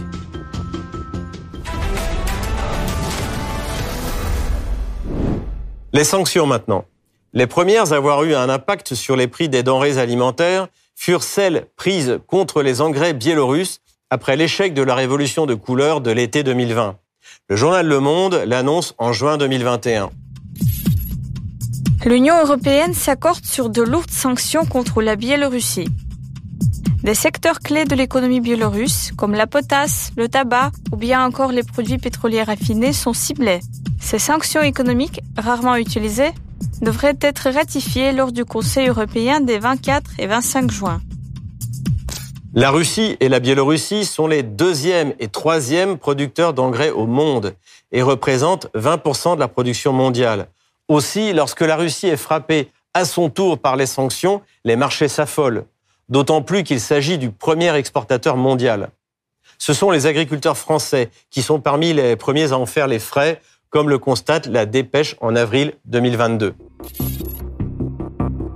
Les 5.93 6.03
sanctions 6.03 6.45
maintenant. 6.45 6.85
Les 7.33 7.47
premières 7.47 7.93
à 7.93 7.95
avoir 7.95 8.23
eu 8.23 8.35
un 8.35 8.49
impact 8.49 8.93
sur 8.93 9.15
les 9.15 9.27
prix 9.27 9.49
des 9.49 9.63
denrées 9.63 9.97
alimentaires 9.97 10.67
furent 10.95 11.23
celles 11.23 11.67
prises 11.75 12.19
contre 12.27 12.61
les 12.61 12.81
engrais 12.81 13.13
biélorusses 13.13 13.79
après 14.09 14.35
l'échec 14.35 14.73
de 14.73 14.83
la 14.83 14.95
révolution 14.95 15.45
de 15.45 15.55
couleur 15.55 16.01
de 16.01 16.11
l'été 16.11 16.43
2020. 16.43 16.97
Le 17.49 17.55
journal 17.55 17.87
Le 17.87 17.99
Monde 17.99 18.43
l'annonce 18.45 18.93
en 18.97 19.11
juin 19.11 19.37
2021. 19.37 20.09
L'Union 22.05 22.39
européenne 22.41 22.93
s'accorde 22.93 23.45
sur 23.45 23.69
de 23.69 23.81
lourdes 23.81 24.11
sanctions 24.11 24.65
contre 24.65 25.01
la 25.01 25.15
Biélorussie. 25.15 25.87
Des 27.01 27.15
secteurs 27.15 27.59
clés 27.59 27.85
de 27.85 27.95
l'économie 27.95 28.39
biélorusse, 28.39 29.11
comme 29.17 29.33
la 29.33 29.47
potasse, 29.47 30.11
le 30.15 30.29
tabac 30.29 30.71
ou 30.91 30.95
bien 30.95 31.25
encore 31.25 31.51
les 31.51 31.63
produits 31.63 31.97
pétroliers 31.97 32.43
raffinés, 32.43 32.93
sont 32.93 33.13
ciblés. 33.13 33.59
Ces 33.99 34.19
sanctions 34.19 34.61
économiques, 34.61 35.21
rarement 35.37 35.75
utilisées, 35.75 36.31
devrait 36.81 37.17
être 37.21 37.49
ratifié 37.49 38.11
lors 38.11 38.31
du 38.31 38.45
Conseil 38.45 38.87
européen 38.87 39.39
des 39.39 39.59
24 39.59 40.19
et 40.19 40.27
25 40.27 40.71
juin. 40.71 41.01
La 42.55 42.69
Russie 42.69 43.17
et 43.19 43.29
la 43.29 43.39
Biélorussie 43.39 44.05
sont 44.05 44.27
les 44.27 44.43
deuxième 44.43 45.13
et 45.19 45.27
troisième 45.27 45.97
producteurs 45.97 46.53
d'engrais 46.53 46.91
au 46.91 47.07
monde 47.07 47.55
et 47.91 48.03
représentent 48.03 48.67
20% 48.75 49.35
de 49.35 49.39
la 49.39 49.47
production 49.47 49.91
mondiale. 49.91 50.47
Aussi, 50.87 51.33
lorsque 51.33 51.61
la 51.61 51.75
Russie 51.75 52.07
est 52.07 52.17
frappée 52.17 52.69
à 52.93 53.05
son 53.05 53.29
tour 53.29 53.57
par 53.57 53.75
les 53.75 53.87
sanctions, 53.87 54.41
les 54.65 54.75
marchés 54.75 55.07
s'affolent, 55.07 55.65
d'autant 56.09 56.43
plus 56.43 56.63
qu'il 56.63 56.79
s'agit 56.79 57.17
du 57.17 57.31
premier 57.31 57.73
exportateur 57.75 58.37
mondial. 58.37 58.89
Ce 59.57 59.73
sont 59.73 59.91
les 59.91 60.05
agriculteurs 60.05 60.57
français 60.57 61.09
qui 61.31 61.41
sont 61.41 61.59
parmi 61.59 61.93
les 61.93 62.15
premiers 62.15 62.51
à 62.51 62.57
en 62.57 62.65
faire 62.65 62.87
les 62.87 62.99
frais, 62.99 63.41
comme 63.73 63.89
le 63.89 63.97
constate 63.97 64.45
la 64.45 64.67
dépêche 64.67 65.15
en 65.19 65.35
avril 65.35 65.73
2022. 65.85 66.53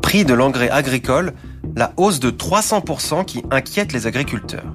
Prix 0.03 0.25
de 0.25 0.33
l'engrais 0.35 0.69
agricole 0.69 1.33
la 1.75 1.91
hausse 1.97 2.19
de 2.19 2.29
300% 2.29 3.25
qui 3.25 3.43
inquiète 3.49 3.93
les 3.93 4.05
agriculteurs. 4.05 4.71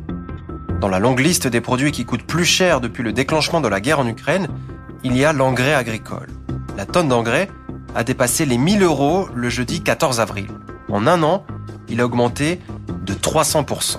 Dans 0.81 0.89
la 0.89 0.99
longue 0.99 1.21
liste 1.21 1.47
des 1.47 1.61
produits 1.61 1.93
qui 1.93 2.05
coûtent 2.05 2.27
plus 2.27 2.45
cher 2.45 2.81
depuis 2.81 3.05
le 3.05 3.13
déclenchement 3.13 3.61
de 3.61 3.69
la 3.69 3.81
guerre 3.81 4.01
en 4.01 4.07
Ukraine, 4.07 4.49
il 5.05 5.17
y 5.17 5.25
a 5.25 5.33
l'engrais 5.33 5.75
agricole. 5.75 6.29
La 6.77 6.87
tonne 6.87 7.07
d'engrais 7.07 7.49
a 7.95 8.03
dépassé 8.03 8.45
les 8.45 8.59
1000 8.59 8.83
euros 8.83 9.29
le 9.33 9.49
jeudi 9.49 9.81
14 9.81 10.19
avril. 10.19 10.49
En 10.91 11.07
un 11.07 11.23
an, 11.23 11.45
il 11.89 12.01
a 12.01 12.05
augmenté 12.05 12.61
de 13.07 13.15
300%. 13.15 13.99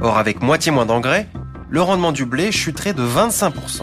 Or, 0.00 0.16
avec 0.16 0.40
moitié 0.40 0.72
moins 0.72 0.86
d'engrais, 0.86 1.28
le 1.68 1.82
rendement 1.82 2.12
du 2.12 2.24
blé 2.24 2.52
chuterait 2.52 2.94
de 2.94 3.02
25%. 3.06 3.82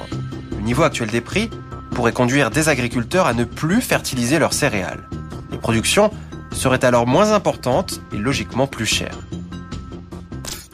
Le 0.51 0.61
niveau 0.63 0.81
actuel 0.81 1.11
des 1.11 1.21
prix 1.21 1.51
pourrait 1.95 2.11
conduire 2.11 2.51
des 2.51 2.69
agriculteurs 2.69 3.25
à 3.25 3.33
ne 3.33 3.45
plus 3.45 3.81
fertiliser 3.81 4.37
leurs 4.37 4.53
céréales. 4.53 5.09
Les 5.49 5.57
productions 5.57 6.11
serait 6.51 6.85
alors 6.85 7.07
moins 7.07 7.31
importante 7.31 8.01
et 8.13 8.17
logiquement 8.17 8.67
plus 8.67 8.85
chère. 8.85 9.17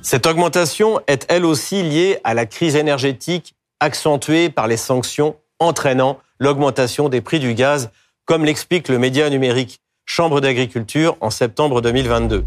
Cette 0.02 0.26
augmentation 0.26 1.00
est 1.08 1.26
elle 1.30 1.46
aussi 1.46 1.84
liée 1.84 2.18
à 2.24 2.34
la 2.34 2.46
crise 2.46 2.76
énergétique 2.76 3.56
accentuée 3.80 4.50
par 4.50 4.68
les 4.68 4.78
sanctions 4.78 5.36
entraînant 5.60 6.20
l'augmentation 6.40 7.08
des 7.08 7.22
prix 7.22 7.40
du 7.40 7.54
gaz, 7.54 7.92
comme 8.26 8.44
l'explique 8.44 8.90
le 8.90 8.98
média 8.98 9.30
numérique 9.30 9.80
Chambre 10.06 10.42
d'agriculture 10.42 11.16
en 11.22 11.30
septembre 11.30 11.82
2022. 11.82 12.44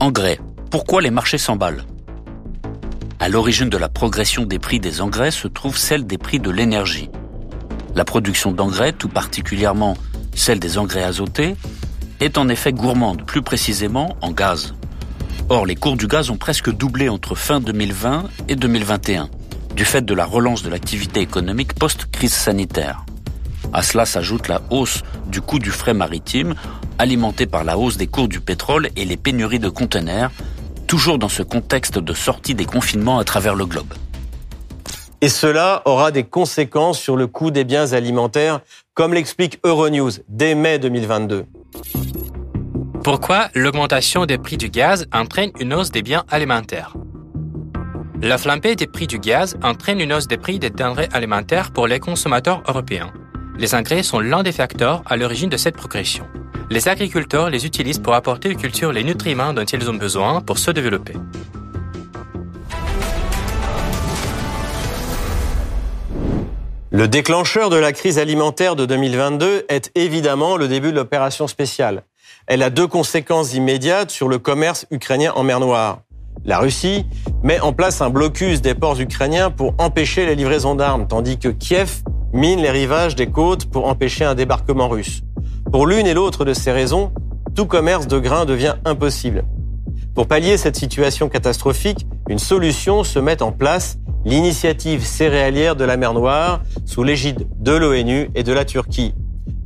Engrais. 0.00 0.40
Pourquoi 0.70 1.02
les 1.02 1.10
marchés 1.10 1.38
s'emballent? 1.38 1.84
À 3.20 3.28
l'origine 3.28 3.68
de 3.68 3.76
la 3.76 3.88
progression 3.88 4.44
des 4.44 4.60
prix 4.60 4.78
des 4.78 5.00
engrais 5.00 5.32
se 5.32 5.48
trouve 5.48 5.76
celle 5.76 6.06
des 6.06 6.18
prix 6.18 6.38
de 6.38 6.50
l'énergie. 6.50 7.10
La 7.96 8.04
production 8.04 8.52
d'engrais, 8.52 8.92
tout 8.92 9.08
particulièrement 9.08 9.96
celle 10.36 10.60
des 10.60 10.78
engrais 10.78 11.02
azotés, 11.02 11.56
est 12.20 12.38
en 12.38 12.48
effet 12.48 12.72
gourmande, 12.72 13.26
plus 13.26 13.42
précisément 13.42 14.16
en 14.20 14.30
gaz. 14.30 14.74
Or, 15.48 15.66
les 15.66 15.74
cours 15.74 15.96
du 15.96 16.06
gaz 16.06 16.30
ont 16.30 16.36
presque 16.36 16.72
doublé 16.72 17.08
entre 17.08 17.34
fin 17.34 17.58
2020 17.58 18.28
et 18.48 18.54
2021, 18.54 19.28
du 19.74 19.84
fait 19.84 20.04
de 20.04 20.14
la 20.14 20.24
relance 20.24 20.62
de 20.62 20.70
l'activité 20.70 21.18
économique 21.18 21.74
post-crise 21.74 22.34
sanitaire. 22.34 23.04
À 23.72 23.82
cela 23.82 24.06
s'ajoute 24.06 24.46
la 24.46 24.62
hausse 24.70 25.02
du 25.26 25.40
coût 25.40 25.58
du 25.58 25.70
frais 25.70 25.92
maritime, 25.92 26.54
alimentée 26.98 27.46
par 27.46 27.64
la 27.64 27.78
hausse 27.78 27.96
des 27.96 28.06
cours 28.06 28.28
du 28.28 28.38
pétrole 28.40 28.90
et 28.94 29.04
les 29.04 29.16
pénuries 29.16 29.58
de 29.58 29.68
conteneurs, 29.68 30.30
toujours 30.88 31.18
dans 31.18 31.28
ce 31.28 31.44
contexte 31.44 31.98
de 31.98 32.14
sortie 32.14 32.56
des 32.56 32.64
confinements 32.64 33.20
à 33.20 33.24
travers 33.24 33.54
le 33.54 33.66
globe. 33.66 33.94
Et 35.20 35.28
cela 35.28 35.82
aura 35.84 36.10
des 36.10 36.24
conséquences 36.24 36.98
sur 36.98 37.16
le 37.16 37.26
coût 37.26 37.50
des 37.50 37.64
biens 37.64 37.92
alimentaires, 37.92 38.60
comme 38.94 39.14
l'explique 39.14 39.60
Euronews 39.64 40.10
dès 40.28 40.54
mai 40.54 40.78
2022. 40.78 41.44
Pourquoi 43.04 43.48
l'augmentation 43.54 44.26
des 44.26 44.38
prix 44.38 44.56
du 44.56 44.70
gaz 44.70 45.06
entraîne 45.12 45.50
une 45.60 45.74
hausse 45.74 45.90
des 45.90 46.02
biens 46.02 46.24
alimentaires? 46.30 46.94
La 48.22 48.38
flambée 48.38 48.74
des 48.74 48.86
prix 48.86 49.06
du 49.06 49.18
gaz 49.18 49.56
entraîne 49.62 50.00
une 50.00 50.12
hausse 50.12 50.26
des 50.26 50.38
prix 50.38 50.58
des 50.58 50.70
denrées 50.70 51.08
alimentaires 51.12 51.70
pour 51.70 51.86
les 51.86 52.00
consommateurs 52.00 52.62
européens. 52.66 53.12
Les 53.58 53.74
engrais 53.74 54.02
sont 54.02 54.20
l'un 54.20 54.42
des 54.42 54.52
facteurs 54.52 55.02
à 55.06 55.16
l'origine 55.16 55.50
de 55.50 55.56
cette 55.56 55.76
progression. 55.76 56.26
Les 56.70 56.86
agriculteurs 56.86 57.48
les 57.48 57.64
utilisent 57.64 57.98
pour 57.98 58.12
apporter 58.12 58.52
aux 58.52 58.56
cultures 58.56 58.92
les 58.92 59.02
nutriments 59.02 59.54
dont 59.54 59.64
ils 59.64 59.88
ont 59.88 59.94
besoin 59.94 60.42
pour 60.42 60.58
se 60.58 60.70
développer. 60.70 61.14
Le 66.90 67.08
déclencheur 67.08 67.70
de 67.70 67.76
la 67.76 67.92
crise 67.92 68.18
alimentaire 68.18 68.76
de 68.76 68.84
2022 68.84 69.64
est 69.70 69.90
évidemment 69.94 70.58
le 70.58 70.68
début 70.68 70.90
de 70.90 70.96
l'opération 70.96 71.46
spéciale. 71.46 72.02
Elle 72.46 72.62
a 72.62 72.68
deux 72.68 72.86
conséquences 72.86 73.54
immédiates 73.54 74.10
sur 74.10 74.28
le 74.28 74.38
commerce 74.38 74.84
ukrainien 74.90 75.32
en 75.36 75.44
mer 75.44 75.60
Noire. 75.60 76.02
La 76.44 76.58
Russie 76.58 77.06
met 77.42 77.60
en 77.60 77.72
place 77.72 78.02
un 78.02 78.10
blocus 78.10 78.60
des 78.60 78.74
ports 78.74 79.00
ukrainiens 79.00 79.50
pour 79.50 79.74
empêcher 79.78 80.26
les 80.26 80.34
livraisons 80.34 80.74
d'armes, 80.74 81.08
tandis 81.08 81.38
que 81.38 81.48
Kiev 81.48 82.02
mine 82.34 82.60
les 82.60 82.70
rivages 82.70 83.16
des 83.16 83.28
côtes 83.28 83.70
pour 83.70 83.86
empêcher 83.86 84.24
un 84.24 84.34
débarquement 84.34 84.88
russe. 84.88 85.22
Pour 85.70 85.86
l'une 85.86 86.06
et 86.06 86.14
l'autre 86.14 86.46
de 86.46 86.54
ces 86.54 86.72
raisons, 86.72 87.12
tout 87.54 87.66
commerce 87.66 88.06
de 88.06 88.18
grains 88.18 88.46
devient 88.46 88.76
impossible. 88.86 89.44
Pour 90.14 90.26
pallier 90.26 90.56
cette 90.56 90.76
situation 90.76 91.28
catastrophique, 91.28 92.06
une 92.30 92.38
solution 92.38 93.04
se 93.04 93.18
met 93.18 93.42
en 93.42 93.52
place 93.52 93.98
l'initiative 94.24 95.04
céréalière 95.04 95.76
de 95.76 95.84
la 95.84 95.98
mer 95.98 96.14
Noire 96.14 96.62
sous 96.86 97.02
l'égide 97.02 97.46
de 97.60 97.72
l'ONU 97.72 98.30
et 98.34 98.44
de 98.44 98.52
la 98.52 98.64
Turquie. 98.64 99.12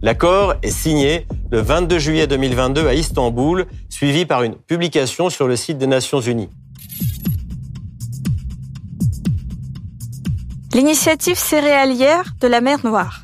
L'accord 0.02 0.54
est 0.62 0.73
signé 0.73 1.28
le 1.52 1.61
22 1.61 1.99
juillet 2.00 2.26
2022 2.26 2.88
à 2.88 2.94
Istanbul, 2.94 3.66
suivi 3.88 4.26
par 4.26 4.42
une 4.42 4.56
publication 4.56 5.30
sur 5.30 5.47
le 5.47 5.54
site 5.54 5.78
des 5.78 5.87
Nations 5.87 6.21
Unies. 6.21 6.50
L'initiative 10.75 11.38
céréalière 11.38 12.35
de 12.40 12.49
la 12.49 12.61
mer 12.61 12.78
Noire. 12.85 13.23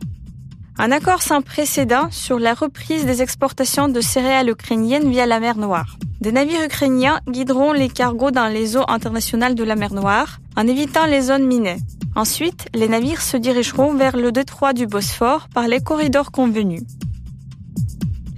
Un 0.80 0.92
accord 0.92 1.22
sans 1.22 1.42
précédent 1.42 2.08
sur 2.12 2.38
la 2.38 2.54
reprise 2.54 3.04
des 3.04 3.20
exportations 3.20 3.88
de 3.88 4.00
céréales 4.00 4.48
ukrainiennes 4.48 5.10
via 5.10 5.26
la 5.26 5.40
mer 5.40 5.56
Noire. 5.56 5.98
Des 6.20 6.30
navires 6.30 6.64
ukrainiens 6.64 7.18
guideront 7.28 7.72
les 7.72 7.88
cargos 7.88 8.30
dans 8.30 8.46
les 8.46 8.76
eaux 8.76 8.84
internationales 8.86 9.56
de 9.56 9.64
la 9.64 9.74
mer 9.74 9.92
Noire 9.92 10.38
en 10.56 10.68
évitant 10.68 11.04
les 11.06 11.22
zones 11.22 11.46
minées. 11.46 11.78
Ensuite, 12.14 12.68
les 12.74 12.86
navires 12.86 13.22
se 13.22 13.36
dirigeront 13.36 13.94
vers 13.94 14.16
le 14.16 14.30
détroit 14.30 14.72
du 14.72 14.86
Bosphore 14.86 15.48
par 15.52 15.66
les 15.66 15.80
corridors 15.80 16.30
convenus. 16.30 16.82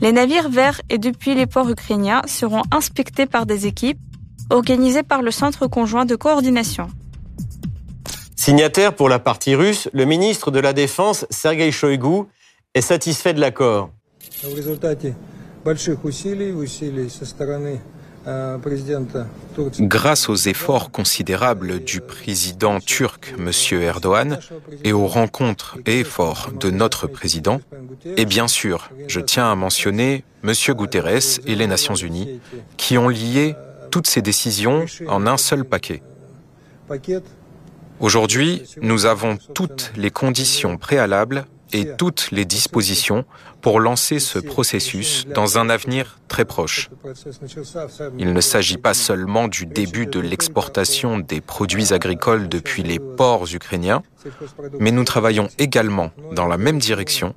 Les 0.01 0.13
navires 0.13 0.49
vers 0.49 0.81
et 0.89 0.97
depuis 0.97 1.35
les 1.35 1.47
ports 1.47 1.69
ukrainiens 1.69 2.23
seront 2.25 2.63
inspectés 2.71 3.27
par 3.27 3.45
des 3.45 3.67
équipes 3.67 4.01
organisées 4.49 5.03
par 5.03 5.21
le 5.21 5.31
Centre 5.31 5.67
conjoint 5.67 6.07
de 6.07 6.17
coordination. 6.17 6.89
Signataire 8.41 8.95
pour 8.95 9.11
la 9.11 9.19
partie 9.19 9.55
russe, 9.55 9.91
le 9.93 10.07
ministre 10.07 10.51
de 10.51 10.61
la 10.61 10.73
Défense, 10.73 11.27
Sergei 11.29 11.71
Shoigu, 11.71 12.23
est 12.73 12.81
satisfait 12.81 13.35
de 13.35 13.41
l'accord. 13.41 13.91
Grâce 19.81 20.29
aux 20.31 20.37
efforts 20.37 20.91
considérables 20.91 21.85
du 21.85 22.01
président 22.01 22.81
turc, 22.81 23.35
M. 23.39 23.51
Erdogan, 23.83 24.39
et 24.85 24.95
aux 24.95 25.07
rencontres 25.07 25.77
et 25.85 26.01
efforts 26.01 26.51
de 26.59 26.71
notre 26.71 27.09
président, 27.09 27.61
et 28.17 28.25
bien 28.25 28.49
sûr, 28.49 28.89
je 29.07 29.21
tiens 29.21 29.53
à 29.53 29.55
mentionner 29.55 30.25
M. 30.45 30.55
Guterres 30.71 31.41
et 31.47 31.55
les 31.55 31.67
Nations 31.67 31.95
Unies, 31.95 32.41
qui 32.79 32.97
ont 32.97 33.11
lié 33.11 33.55
toutes 33.91 34.07
ces 34.07 34.23
décisions 34.23 34.87
en 35.09 35.27
un 35.27 35.37
seul 35.37 35.67
paquet. 35.67 36.03
Aujourd'hui, 38.01 38.63
nous 38.81 39.05
avons 39.05 39.37
toutes 39.55 39.93
les 39.95 40.11
conditions 40.11 40.79
préalables 40.79 41.45
et 41.73 41.97
toutes 41.97 42.31
les 42.33 42.45
dispositions 42.45 43.25
pour 43.61 43.79
lancer 43.79 44.19
ce 44.19 44.39
processus 44.39 45.27
dans 45.27 45.59
un 45.59 45.69
avenir 45.69 46.19
très 46.27 46.47
proche. 46.47 46.89
Il 48.19 48.33
ne 48.33 48.41
s'agit 48.41 48.79
pas 48.79 48.95
seulement 48.95 49.49
du 49.49 49.67
début 49.67 50.07
de 50.07 50.19
l'exportation 50.19 51.19
des 51.19 51.43
produits 51.43 51.93
agricoles 51.93 52.49
depuis 52.49 52.83
les 52.83 52.99
ports 52.99 53.47
ukrainiens, 53.53 54.03
mais 54.79 54.93
nous 54.93 55.05
travaillons 55.05 55.49
également 55.59 56.11
dans 56.33 56.47
la 56.47 56.57
même 56.57 56.79
direction, 56.79 57.35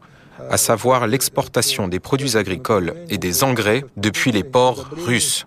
à 0.50 0.58
savoir 0.58 1.08
l'exportation 1.08 1.88
des 1.88 2.00
produits 2.00 2.38
agricoles 2.38 2.94
et 3.10 3.18
des 3.18 3.44
engrais 3.44 3.84
depuis 3.98 4.32
les 4.32 4.44
ports 4.44 4.90
russes. 5.06 5.46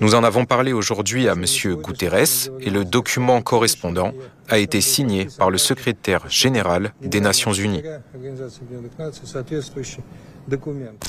Nous 0.00 0.14
en 0.14 0.24
avons 0.24 0.44
parlé 0.44 0.72
aujourd'hui 0.72 1.28
à 1.28 1.32
M. 1.32 1.44
Guterres 1.76 2.50
et 2.60 2.70
le 2.70 2.84
document 2.84 3.40
correspondant 3.40 4.12
a 4.48 4.58
été 4.58 4.80
signé 4.80 5.28
par 5.38 5.50
le 5.50 5.58
secrétaire 5.58 6.28
général 6.28 6.92
des 7.00 7.20
Nations 7.20 7.52
Unies. 7.52 7.82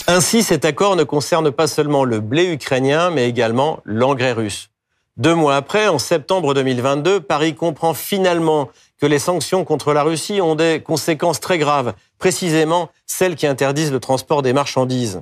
Ainsi, 0.07 0.43
cet 0.43 0.65
accord 0.65 0.95
ne 0.95 1.03
concerne 1.03 1.51
pas 1.51 1.67
seulement 1.67 2.03
le 2.03 2.19
blé 2.19 2.51
ukrainien, 2.51 3.09
mais 3.09 3.27
également 3.27 3.79
l'engrais 3.85 4.33
russe. 4.33 4.69
Deux 5.17 5.35
mois 5.35 5.55
après, 5.55 5.87
en 5.87 5.99
septembre 5.99 6.53
2022, 6.53 7.19
Paris 7.19 7.55
comprend 7.55 7.93
finalement 7.93 8.69
que 8.99 9.05
les 9.05 9.19
sanctions 9.19 9.63
contre 9.63 9.93
la 9.93 10.03
Russie 10.03 10.41
ont 10.41 10.55
des 10.55 10.81
conséquences 10.83 11.39
très 11.39 11.57
graves, 11.57 11.93
précisément 12.17 12.89
celles 13.05 13.35
qui 13.35 13.47
interdisent 13.47 13.91
le 13.91 13.99
transport 13.99 14.41
des 14.41 14.53
marchandises. 14.53 15.21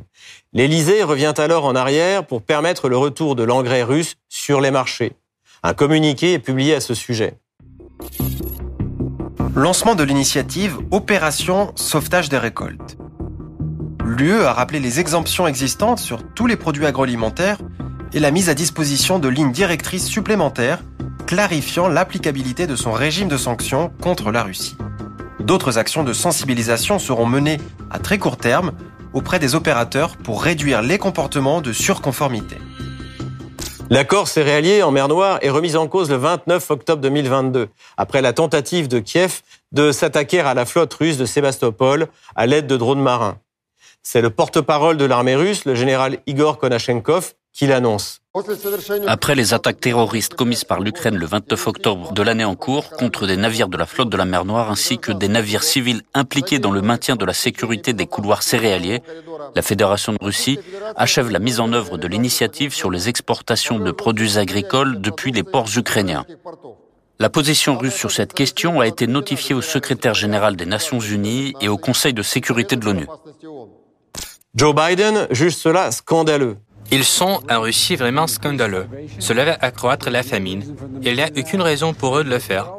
L'Élysée 0.53 1.03
revient 1.03 1.34
alors 1.38 1.65
en 1.65 1.75
arrière 1.75 2.25
pour 2.25 2.41
permettre 2.41 2.89
le 2.89 2.98
retour 2.98 3.36
de 3.36 3.43
l'engrais 3.43 3.84
russe 3.84 4.15
sur 4.29 4.62
les 4.62 4.72
marchés. 4.72 5.13
Un 5.63 5.74
communiqué 5.74 6.34
est 6.34 6.39
publié 6.39 6.75
à 6.75 6.81
ce 6.81 6.93
sujet. 6.93 7.36
Lancement 9.55 9.96
de 9.96 10.03
l'initiative 10.03 10.77
Opération 10.91 11.72
Sauvetage 11.75 12.29
des 12.29 12.38
récoltes. 12.38 12.98
L'UE 14.05 14.41
a 14.41 14.53
rappelé 14.53 14.79
les 14.79 15.00
exemptions 15.00 15.48
existantes 15.48 16.00
sur 16.00 16.24
tous 16.34 16.48
les 16.48 16.55
produits 16.55 16.86
agroalimentaires 16.86 17.60
et 18.14 18.20
la 18.20 18.32
mise 18.32 18.50
à 18.50 18.54
disposition 18.54 19.20
de 19.20 19.28
lignes 19.28 19.52
directrices 19.52 20.08
supplémentaires 20.08 20.80
clarifiant 21.26 21.88
l'applicabilité 21.88 22.68
de 22.68 22.76
son 22.76 22.92
régime 22.92 23.28
de 23.28 23.38
sanctions 23.38 23.92
contre 24.02 24.32
la 24.32 24.44
Russie. 24.44 24.78
D'autres 25.40 25.78
actions 25.78 26.04
de 26.04 26.14
sensibilisation 26.14 27.00
seront 27.00 27.26
menées 27.26 27.60
à 27.92 28.00
très 28.00 28.18
court 28.18 28.38
terme 28.38 28.72
auprès 29.14 29.40
des 29.40 29.56
opérateurs 29.56 30.16
pour 30.18 30.42
réduire 30.42 30.82
les 30.82 30.98
comportements 30.98 31.62
de 31.62 31.74
surconformité. 31.74 32.58
L'accord 33.90 34.28
céréalier 34.28 34.84
en 34.84 34.92
mer 34.92 35.08
Noire 35.08 35.40
est 35.42 35.50
remis 35.50 35.78
en 35.78 35.88
cause 35.88 36.10
le 36.10 36.18
29 36.18 36.72
octobre 36.72 37.02
2022, 37.02 37.70
après 37.96 38.22
la 38.22 38.34
tentative 38.34 38.90
de 38.90 39.00
Kiev 39.00 39.42
de 39.72 39.92
s'attaquer 39.94 40.42
à 40.42 40.54
la 40.54 40.66
flotte 40.66 40.94
russe 40.94 41.18
de 41.18 41.26
Sébastopol 41.26 42.08
à 42.36 42.46
l'aide 42.46 42.68
de 42.68 42.76
drones 42.76 43.02
marins. 43.02 43.38
C'est 44.04 44.22
le 44.22 44.30
porte-parole 44.30 44.98
de 44.98 45.06
l'armée 45.06 45.36
russe, 45.36 45.66
le 45.66 45.76
général 45.76 46.20
Igor 46.28 46.58
Konashenkov, 46.58 47.34
qui 47.58 47.66
l'annonce. 47.66 48.20
Après 49.08 49.34
les 49.34 49.56
attaques 49.56 49.80
terroristes 49.80 50.36
commises 50.36 50.64
par 50.64 50.80
l'Ukraine 50.80 51.16
le 51.16 51.26
29 51.26 51.68
octobre 51.68 52.14
de 52.14 52.22
l'année 52.22 52.46
en 52.46 52.56
cours 52.56 52.92
contre 52.92 53.26
des 53.26 53.36
navires 53.36 53.68
de 53.68 53.78
la 53.78 53.88
flotte 53.88 54.12
de 54.12 54.18
la 54.18 54.26
mer 54.26 54.46
Noire 54.46 54.70
ainsi 54.70 55.00
que 55.00 55.12
des 55.12 55.28
navires 55.28 55.64
civils 55.64 56.04
impliqués 56.14 56.60
dans 56.60 56.70
le 56.70 56.84
maintien 56.84 57.16
de 57.16 57.26
la 57.26 57.34
sécurité 57.34 57.94
des 57.94 58.06
couloirs 58.06 58.44
céréaliers, 58.44 59.02
la 59.56 59.64
Fédération 59.64 60.14
de 60.14 60.20
Russie 60.22 60.60
achève 60.96 61.32
la 61.32 61.40
mise 61.40 61.60
en 61.60 61.74
œuvre 61.74 61.98
de 61.98 62.08
l'initiative 62.08 62.76
sur 62.76 62.92
les 62.92 63.10
exportations 63.10 63.80
de 63.80 63.92
produits 63.92 64.38
agricoles 64.38 65.02
depuis 65.02 65.32
les 65.32 65.44
ports 65.44 65.76
ukrainiens. 65.76 66.26
La 67.18 67.32
position 67.32 67.76
russe 67.76 67.96
sur 67.96 68.12
cette 68.12 68.36
question 68.36 68.82
a 68.82 68.86
été 68.86 69.08
notifiée 69.08 69.56
au 69.56 69.64
secrétaire 69.64 70.14
général 70.14 70.58
des 70.58 70.68
Nations 70.68 71.00
Unies 71.00 71.56
et 71.60 71.70
au 71.70 71.78
Conseil 71.78 72.14
de 72.14 72.22
sécurité 72.22 72.76
de 72.76 72.86
l'ONU. 72.86 73.08
Joe 74.54 74.76
Biden 74.76 75.28
juge 75.32 75.56
cela 75.56 75.92
scandaleux. 75.92 76.58
Ils 76.89 77.03
sont 77.03 77.41
en 77.50 77.62
Russie 77.62 77.96
vraiment 77.96 78.27
scandaleux. 78.27 78.88
Cela 79.20 79.44
va 79.44 79.58
accroître 79.60 80.10
la 80.10 80.24
famine. 80.24 80.75
Il 81.01 81.15
n'y 81.15 81.22
a 81.22 81.29
aucune 81.38 81.62
raison 81.62 81.94
pour 81.94 82.17
eux 82.17 82.24
de 82.24 82.29
le 82.29 82.39
faire. 82.39 82.72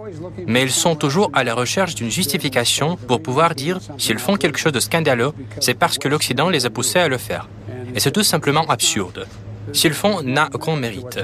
Mais 0.46 0.62
ils 0.62 0.70
sont 0.70 0.96
toujours 0.96 1.30
à 1.34 1.44
la 1.44 1.54
recherche 1.54 1.94
d'une 1.94 2.10
justification 2.10 2.96
pour 2.96 3.22
pouvoir 3.22 3.54
dire 3.54 3.78
s'ils 3.98 4.18
font 4.18 4.36
quelque 4.36 4.58
chose 4.58 4.72
de 4.72 4.80
scandaleux, 4.80 5.32
c'est 5.60 5.74
parce 5.74 5.98
que 5.98 6.08
l'Occident 6.08 6.48
les 6.48 6.64
a 6.64 6.70
poussés 6.70 7.00
à 7.00 7.08
le 7.08 7.18
faire. 7.18 7.48
Et 7.94 8.00
c'est 8.00 8.12
tout 8.12 8.22
simplement 8.22 8.66
absurde. 8.68 9.26
S'ils 9.72 9.92
font, 9.92 10.22
n'a 10.22 10.48
aucun 10.54 10.76
mérite. 10.76 11.20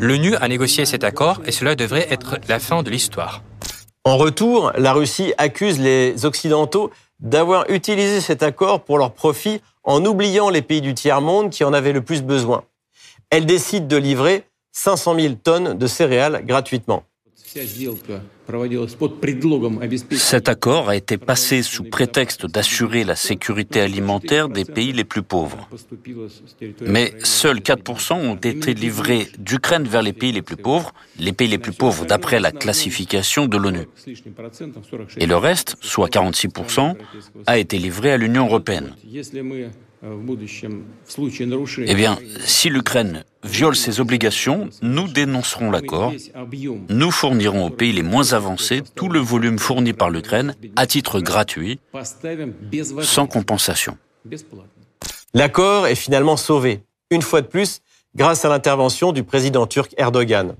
L'ONU 0.00 0.34
a 0.36 0.48
négocié 0.48 0.86
cet 0.86 1.04
accord 1.04 1.40
et 1.46 1.52
cela 1.52 1.76
devrait 1.76 2.08
être 2.10 2.38
la 2.48 2.58
fin 2.58 2.82
de 2.82 2.90
l'histoire. 2.90 3.42
En 4.04 4.16
retour, 4.16 4.72
la 4.76 4.92
Russie 4.92 5.34
accuse 5.38 5.78
les 5.78 6.24
Occidentaux 6.24 6.90
d'avoir 7.20 7.68
utilisé 7.68 8.20
cet 8.20 8.42
accord 8.42 8.82
pour 8.84 8.98
leur 8.98 9.12
profit 9.12 9.60
en 9.88 10.04
oubliant 10.04 10.50
les 10.50 10.60
pays 10.60 10.82
du 10.82 10.92
tiers-monde 10.92 11.48
qui 11.48 11.64
en 11.64 11.72
avaient 11.72 11.94
le 11.94 12.02
plus 12.02 12.22
besoin. 12.22 12.62
Elle 13.30 13.46
décide 13.46 13.88
de 13.88 13.96
livrer 13.96 14.44
500 14.72 15.18
000 15.18 15.34
tonnes 15.42 15.78
de 15.78 15.86
céréales 15.86 16.44
gratuitement. 16.44 17.04
Cet 20.12 20.48
accord 20.48 20.88
a 20.88 20.96
été 20.96 21.16
passé 21.16 21.62
sous 21.62 21.84
prétexte 21.84 22.44
d'assurer 22.46 23.04
la 23.04 23.16
sécurité 23.16 23.80
alimentaire 23.80 24.48
des 24.48 24.64
pays 24.66 24.92
les 24.92 25.04
plus 25.04 25.22
pauvres. 25.22 25.68
Mais 26.86 27.14
seuls 27.22 27.60
4% 27.60 28.14
ont 28.14 28.34
été 28.34 28.74
livrés 28.74 29.28
d'Ukraine 29.38 29.84
vers 29.84 30.02
les 30.02 30.12
pays 30.12 30.32
les 30.32 30.42
plus 30.42 30.56
pauvres, 30.56 30.92
les 31.18 31.32
pays 31.32 31.48
les 31.48 31.58
plus 31.58 31.72
pauvres 31.72 32.04
d'après 32.04 32.38
la 32.38 32.52
classification 32.52 33.46
de 33.46 33.56
l'ONU. 33.56 33.86
Et 35.16 35.26
le 35.26 35.36
reste, 35.36 35.76
soit 35.80 36.08
46%, 36.08 36.96
a 37.46 37.58
été 37.58 37.78
livré 37.78 38.12
à 38.12 38.18
l'Union 38.18 38.46
européenne. 38.46 38.94
Eh 40.02 41.94
bien, 41.94 42.18
si 42.44 42.68
l'Ukraine 42.68 43.24
viole 43.42 43.74
ses 43.74 44.00
obligations, 44.00 44.68
nous 44.80 45.08
dénoncerons 45.08 45.70
l'accord. 45.70 46.12
Nous 46.88 47.10
fournirons 47.10 47.66
aux 47.66 47.70
pays 47.70 47.92
les 47.92 48.02
moins 48.02 48.32
avancés 48.32 48.82
tout 48.94 49.08
le 49.08 49.18
volume 49.18 49.58
fourni 49.58 49.92
par 49.92 50.10
l'Ukraine 50.10 50.54
à 50.76 50.86
titre 50.86 51.20
gratuit, 51.20 51.80
sans 53.02 53.26
compensation. 53.26 53.98
L'accord 55.34 55.86
est 55.86 55.96
finalement 55.96 56.36
sauvé, 56.36 56.82
une 57.10 57.22
fois 57.22 57.40
de 57.40 57.46
plus, 57.46 57.80
grâce 58.14 58.44
à 58.44 58.48
l'intervention 58.48 59.12
du 59.12 59.24
président 59.24 59.66
turc 59.66 59.94
Erdogan. 59.98 60.54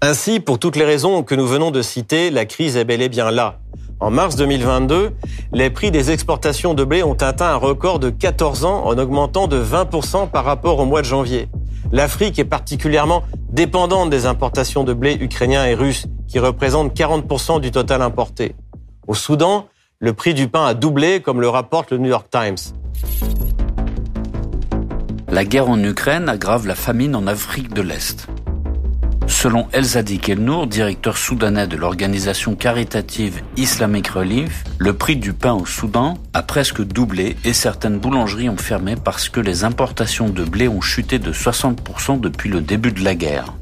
Ainsi, 0.00 0.40
pour 0.40 0.58
toutes 0.58 0.76
les 0.76 0.84
raisons 0.84 1.22
que 1.22 1.34
nous 1.34 1.46
venons 1.46 1.70
de 1.70 1.80
citer, 1.80 2.30
la 2.30 2.44
crise 2.44 2.76
est 2.76 2.84
bel 2.84 3.00
et 3.00 3.08
bien 3.08 3.30
là. 3.30 3.60
En 4.00 4.10
mars 4.10 4.36
2022, 4.36 5.12
les 5.52 5.70
prix 5.70 5.90
des 5.90 6.10
exportations 6.10 6.74
de 6.74 6.84
blé 6.84 7.02
ont 7.02 7.14
atteint 7.14 7.46
un 7.46 7.56
record 7.56 8.00
de 8.00 8.10
14 8.10 8.64
ans 8.64 8.84
en 8.84 8.98
augmentant 8.98 9.46
de 9.46 9.62
20% 9.62 10.28
par 10.30 10.44
rapport 10.44 10.78
au 10.80 10.84
mois 10.84 11.00
de 11.00 11.06
janvier. 11.06 11.48
L'Afrique 11.92 12.38
est 12.38 12.44
particulièrement 12.44 13.22
dépendante 13.50 14.10
des 14.10 14.26
importations 14.26 14.82
de 14.82 14.92
blé 14.92 15.16
ukrainien 15.20 15.64
et 15.64 15.74
russe, 15.74 16.06
qui 16.26 16.38
représentent 16.38 16.94
40% 16.96 17.60
du 17.60 17.70
total 17.70 18.02
importé. 18.02 18.56
Au 19.06 19.14
Soudan, 19.14 19.68
le 20.00 20.12
prix 20.12 20.34
du 20.34 20.48
pain 20.48 20.66
a 20.66 20.74
doublé, 20.74 21.20
comme 21.20 21.40
le 21.40 21.48
rapporte 21.48 21.92
le 21.92 21.98
New 21.98 22.08
York 22.08 22.26
Times. 22.30 22.74
La 25.28 25.44
guerre 25.44 25.68
en 25.68 25.82
Ukraine 25.82 26.28
aggrave 26.28 26.66
la 26.66 26.74
famine 26.74 27.14
en 27.14 27.26
Afrique 27.26 27.72
de 27.72 27.82
l'Est. 27.82 28.28
Selon 29.26 29.66
Elzadik 29.72 30.28
El-Nour, 30.28 30.66
directeur 30.66 31.16
soudanais 31.16 31.66
de 31.66 31.76
l'organisation 31.76 32.54
caritative 32.54 33.42
Islamic 33.56 34.08
Relief, 34.08 34.64
le 34.78 34.92
prix 34.92 35.16
du 35.16 35.32
pain 35.32 35.54
au 35.54 35.66
Soudan 35.66 36.14
a 36.32 36.42
presque 36.42 36.82
doublé 36.82 37.36
et 37.44 37.52
certaines 37.52 37.98
boulangeries 37.98 38.48
ont 38.48 38.56
fermé 38.56 38.96
parce 38.96 39.28
que 39.28 39.40
les 39.40 39.64
importations 39.64 40.28
de 40.28 40.44
blé 40.44 40.68
ont 40.68 40.80
chuté 40.80 41.18
de 41.18 41.32
60% 41.32 42.20
depuis 42.20 42.50
le 42.50 42.60
début 42.60 42.92
de 42.92 43.02
la 43.02 43.14
guerre. 43.14 43.54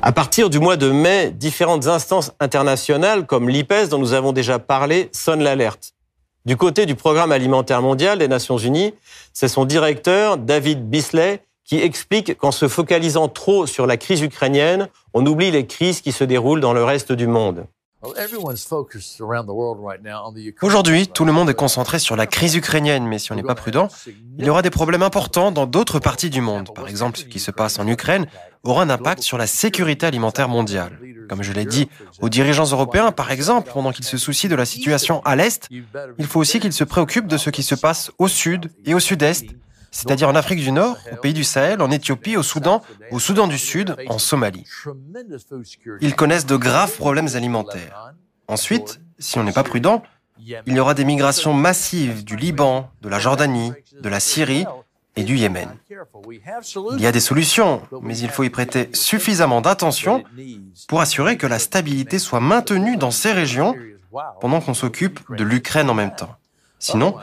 À 0.00 0.12
partir 0.12 0.50
du 0.50 0.60
mois 0.60 0.76
de 0.76 0.90
mai, 0.90 1.32
différentes 1.32 1.88
instances 1.88 2.32
internationales 2.38 3.26
comme 3.26 3.48
l'IPES 3.48 3.88
dont 3.90 3.98
nous 3.98 4.12
avons 4.12 4.32
déjà 4.32 4.58
parlé 4.58 5.10
sonnent 5.12 5.42
l'alerte. 5.42 5.94
Du 6.44 6.56
côté 6.56 6.86
du 6.86 6.94
Programme 6.94 7.32
alimentaire 7.32 7.82
mondial 7.82 8.18
des 8.18 8.28
Nations 8.28 8.58
Unies, 8.58 8.94
c'est 9.32 9.48
son 9.48 9.64
directeur, 9.64 10.38
David 10.38 10.88
Bisley, 10.88 11.42
qui 11.66 11.80
explique 11.80 12.38
qu'en 12.38 12.52
se 12.52 12.68
focalisant 12.68 13.28
trop 13.28 13.66
sur 13.66 13.86
la 13.86 13.96
crise 13.96 14.22
ukrainienne, 14.22 14.88
on 15.14 15.26
oublie 15.26 15.50
les 15.50 15.66
crises 15.66 16.00
qui 16.00 16.12
se 16.12 16.24
déroulent 16.24 16.60
dans 16.60 16.72
le 16.72 16.84
reste 16.84 17.12
du 17.12 17.26
monde. 17.26 17.66
Aujourd'hui, 20.62 21.08
tout 21.08 21.24
le 21.24 21.32
monde 21.32 21.50
est 21.50 21.54
concentré 21.54 21.98
sur 21.98 22.14
la 22.14 22.26
crise 22.26 22.54
ukrainienne, 22.54 23.04
mais 23.06 23.18
si 23.18 23.32
on 23.32 23.34
n'est 23.34 23.42
pas 23.42 23.56
prudent, 23.56 23.88
il 24.38 24.44
y 24.44 24.50
aura 24.50 24.62
des 24.62 24.70
problèmes 24.70 25.02
importants 25.02 25.50
dans 25.50 25.66
d'autres 25.66 25.98
parties 25.98 26.30
du 26.30 26.40
monde. 26.40 26.72
Par 26.72 26.86
exemple, 26.86 27.18
ce 27.18 27.24
qui 27.24 27.40
se 27.40 27.50
passe 27.50 27.80
en 27.80 27.88
Ukraine 27.88 28.26
aura 28.62 28.82
un 28.82 28.90
impact 28.90 29.22
sur 29.22 29.38
la 29.38 29.48
sécurité 29.48 30.06
alimentaire 30.06 30.48
mondiale. 30.48 31.00
Comme 31.28 31.42
je 31.42 31.52
l'ai 31.52 31.64
dit 31.64 31.88
aux 32.20 32.28
dirigeants 32.28 32.66
européens, 32.66 33.10
par 33.10 33.32
exemple, 33.32 33.70
pendant 33.72 33.90
qu'ils 33.90 34.04
se 34.04 34.18
soucient 34.18 34.50
de 34.50 34.54
la 34.54 34.66
situation 34.66 35.20
à 35.24 35.34
l'Est, 35.34 35.68
il 36.18 36.26
faut 36.26 36.38
aussi 36.38 36.60
qu'ils 36.60 36.72
se 36.72 36.84
préoccupent 36.84 37.26
de 37.26 37.38
ce 37.38 37.50
qui 37.50 37.64
se 37.64 37.74
passe 37.74 38.12
au 38.18 38.28
Sud 38.28 38.70
et 38.84 38.94
au 38.94 39.00
Sud-Est, 39.00 39.46
c'est-à-dire 39.90 40.28
en 40.28 40.34
Afrique 40.34 40.60
du 40.60 40.72
Nord, 40.72 40.96
au 41.12 41.16
pays 41.16 41.34
du 41.34 41.44
Sahel, 41.44 41.80
en 41.80 41.90
Éthiopie, 41.90 42.36
au 42.36 42.42
Soudan, 42.42 42.82
au 43.10 43.18
Soudan 43.18 43.46
du 43.46 43.58
Sud, 43.58 43.96
en 44.08 44.18
Somalie. 44.18 44.64
Ils 46.00 46.14
connaissent 46.14 46.46
de 46.46 46.56
graves 46.56 46.96
problèmes 46.96 47.28
alimentaires. 47.34 48.14
Ensuite, 48.48 49.00
si 49.18 49.38
on 49.38 49.44
n'est 49.44 49.52
pas 49.52 49.64
prudent, 49.64 50.02
il 50.38 50.74
y 50.74 50.80
aura 50.80 50.94
des 50.94 51.04
migrations 51.04 51.54
massives 51.54 52.24
du 52.24 52.36
Liban, 52.36 52.90
de 53.00 53.08
la 53.08 53.18
Jordanie, 53.18 53.72
de 54.00 54.08
la 54.08 54.20
Syrie 54.20 54.66
et 55.16 55.24
du 55.24 55.36
Yémen. 55.36 55.70
Il 56.92 57.00
y 57.00 57.06
a 57.06 57.12
des 57.12 57.20
solutions, 57.20 57.82
mais 58.02 58.18
il 58.18 58.28
faut 58.28 58.44
y 58.44 58.50
prêter 58.50 58.90
suffisamment 58.92 59.62
d'attention 59.62 60.22
pour 60.88 61.00
assurer 61.00 61.38
que 61.38 61.46
la 61.46 61.58
stabilité 61.58 62.18
soit 62.18 62.40
maintenue 62.40 62.96
dans 62.96 63.10
ces 63.10 63.32
régions 63.32 63.74
pendant 64.40 64.60
qu'on 64.60 64.74
s'occupe 64.74 65.20
de 65.34 65.44
l'Ukraine 65.44 65.90
en 65.90 65.94
même 65.94 66.14
temps. 66.14 66.36
Sinon, 66.78 67.16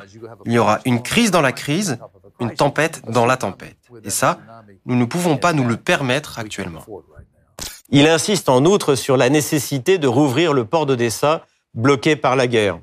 il 0.45 0.51
y 0.51 0.57
aura 0.57 0.79
une 0.85 1.03
crise 1.03 1.29
dans 1.29 1.41
la 1.41 1.51
crise 1.51 1.99
une 2.39 2.53
tempête 2.53 3.01
dans 3.07 3.25
la 3.25 3.37
tempête. 3.37 3.77
Et 4.03 4.09
ça, 4.09 4.39
nous 4.85 4.95
ne 4.95 5.05
pouvons 5.05 5.37
pas 5.37 5.53
nous 5.53 5.67
le 5.67 5.77
permettre 5.77 6.39
actuellement. 6.39 6.85
Il 7.89 8.07
insiste 8.07 8.49
en 8.49 8.65
outre 8.65 8.95
sur 8.95 9.17
la 9.17 9.29
nécessité 9.29 9.97
de 9.97 10.07
rouvrir 10.07 10.53
le 10.53 10.65
port 10.65 10.85
d'Odessa, 10.85 11.45
bloqué 11.73 12.15
par 12.15 12.35
la 12.35 12.47
guerre. 12.47 12.79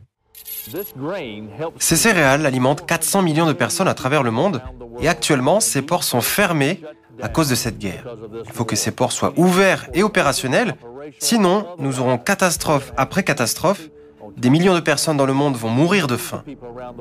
Ces 1.78 1.96
céréales 1.96 2.46
alimentent 2.46 2.86
400 2.86 3.22
millions 3.22 3.46
de 3.46 3.52
personnes 3.52 3.88
à 3.88 3.94
travers 3.94 4.22
le 4.22 4.30
monde 4.30 4.62
et 5.00 5.08
actuellement 5.08 5.58
ces 5.60 5.82
ports 5.82 6.04
sont 6.04 6.20
fermés 6.20 6.82
à 7.22 7.28
cause 7.28 7.48
de 7.48 7.54
cette 7.54 7.78
guerre. 7.78 8.04
Il 8.44 8.52
faut 8.52 8.64
que 8.64 8.76
ces 8.76 8.90
ports 8.90 9.12
soient 9.12 9.32
ouverts 9.36 9.88
et 9.94 10.02
opérationnels, 10.02 10.76
sinon 11.18 11.66
nous 11.78 12.00
aurons 12.00 12.18
catastrophe 12.18 12.92
après 12.96 13.22
catastrophe 13.22 13.88
des 14.36 14.50
millions 14.50 14.74
de 14.74 14.80
personnes 14.80 15.16
dans 15.16 15.26
le 15.26 15.32
monde 15.32 15.56
vont 15.56 15.68
mourir 15.68 16.06
de 16.06 16.16
faim. 16.16 16.42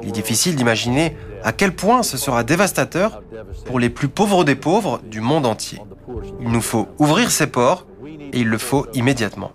Il 0.01 0.09
est 0.09 0.11
difficile 0.11 0.55
d'imaginer 0.55 1.15
à 1.43 1.51
quel 1.51 1.75
point 1.75 2.03
ce 2.03 2.17
sera 2.17 2.43
dévastateur 2.43 3.21
pour 3.65 3.79
les 3.79 3.89
plus 3.89 4.07
pauvres 4.07 4.43
des 4.43 4.55
pauvres 4.55 5.01
du 5.03 5.21
monde 5.21 5.45
entier. 5.45 5.79
Il 6.41 6.49
nous 6.49 6.61
faut 6.61 6.87
ouvrir 6.97 7.31
ces 7.31 7.47
ports 7.47 7.85
et 8.33 8.39
il 8.39 8.47
le 8.47 8.57
faut 8.57 8.85
immédiatement. 8.93 9.51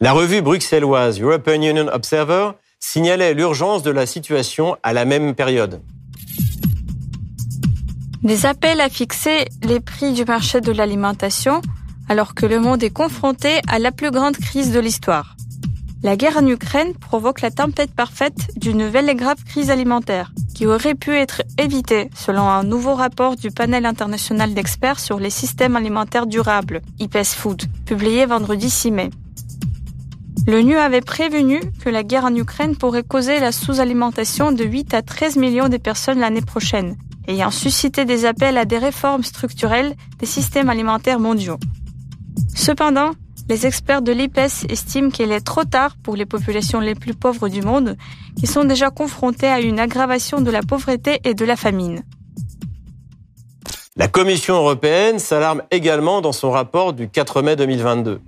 La 0.00 0.12
revue 0.12 0.42
bruxelloise 0.42 1.20
European 1.20 1.60
Union 1.62 1.88
Observer 1.92 2.52
signalait 2.78 3.34
l'urgence 3.34 3.82
de 3.82 3.90
la 3.90 4.06
situation 4.06 4.76
à 4.82 4.92
la 4.92 5.04
même 5.04 5.34
période. 5.34 5.82
Des 8.22 8.46
appels 8.46 8.80
à 8.80 8.88
fixer 8.88 9.46
les 9.62 9.80
prix 9.80 10.12
du 10.12 10.24
marché 10.24 10.60
de 10.60 10.72
l'alimentation 10.72 11.60
alors 12.08 12.34
que 12.34 12.44
le 12.44 12.58
monde 12.58 12.82
est 12.82 12.90
confronté 12.90 13.60
à 13.68 13.78
la 13.78 13.92
plus 13.92 14.10
grande 14.10 14.36
crise 14.36 14.72
de 14.72 14.80
l'histoire. 14.80 15.36
La 16.02 16.16
guerre 16.16 16.38
en 16.38 16.46
Ukraine 16.46 16.94
provoque 16.94 17.42
la 17.42 17.50
tempête 17.50 17.94
parfaite 17.94 18.52
d'une 18.56 18.78
nouvelle 18.78 19.10
et 19.10 19.14
grave 19.14 19.44
crise 19.44 19.70
alimentaire 19.70 20.32
qui 20.54 20.66
aurait 20.66 20.94
pu 20.94 21.10
être 21.12 21.42
évitée 21.58 22.08
selon 22.14 22.48
un 22.48 22.64
nouveau 22.64 22.94
rapport 22.94 23.36
du 23.36 23.50
panel 23.50 23.84
international 23.84 24.54
d'experts 24.54 24.98
sur 24.98 25.20
les 25.20 25.28
systèmes 25.28 25.76
alimentaires 25.76 26.26
durables, 26.26 26.80
IPES 26.98 27.34
Food, 27.36 27.62
publié 27.84 28.24
vendredi 28.24 28.70
6 28.70 28.90
mai. 28.92 29.10
L'ONU 30.46 30.76
avait 30.76 31.02
prévenu 31.02 31.60
que 31.84 31.90
la 31.90 32.02
guerre 32.02 32.24
en 32.24 32.34
Ukraine 32.34 32.76
pourrait 32.76 33.02
causer 33.02 33.38
la 33.38 33.52
sous-alimentation 33.52 34.52
de 34.52 34.64
8 34.64 34.94
à 34.94 35.02
13 35.02 35.36
millions 35.36 35.68
de 35.68 35.76
personnes 35.76 36.20
l'année 36.20 36.40
prochaine, 36.40 36.96
ayant 37.28 37.50
suscité 37.50 38.06
des 38.06 38.24
appels 38.24 38.56
à 38.56 38.64
des 38.64 38.78
réformes 38.78 39.22
structurelles 39.22 39.94
des 40.18 40.26
systèmes 40.26 40.70
alimentaires 40.70 41.20
mondiaux. 41.20 41.58
Cependant, 42.54 43.10
les 43.50 43.66
experts 43.66 44.00
de 44.00 44.12
l'IPES 44.12 44.64
estiment 44.68 45.10
qu'il 45.10 45.32
est 45.32 45.40
trop 45.40 45.64
tard 45.64 45.96
pour 46.04 46.14
les 46.14 46.24
populations 46.24 46.78
les 46.78 46.94
plus 46.94 47.14
pauvres 47.14 47.48
du 47.48 47.62
monde, 47.62 47.96
qui 48.38 48.46
sont 48.46 48.62
déjà 48.62 48.90
confrontées 48.90 49.48
à 49.48 49.58
une 49.60 49.80
aggravation 49.80 50.40
de 50.40 50.52
la 50.52 50.62
pauvreté 50.62 51.18
et 51.24 51.34
de 51.34 51.44
la 51.44 51.56
famine. 51.56 52.04
La 53.96 54.06
Commission 54.06 54.54
européenne 54.54 55.18
s'alarme 55.18 55.62
également 55.72 56.20
dans 56.20 56.30
son 56.30 56.52
rapport 56.52 56.92
du 56.92 57.08
4 57.08 57.42
mai 57.42 57.56
2022. 57.56 58.20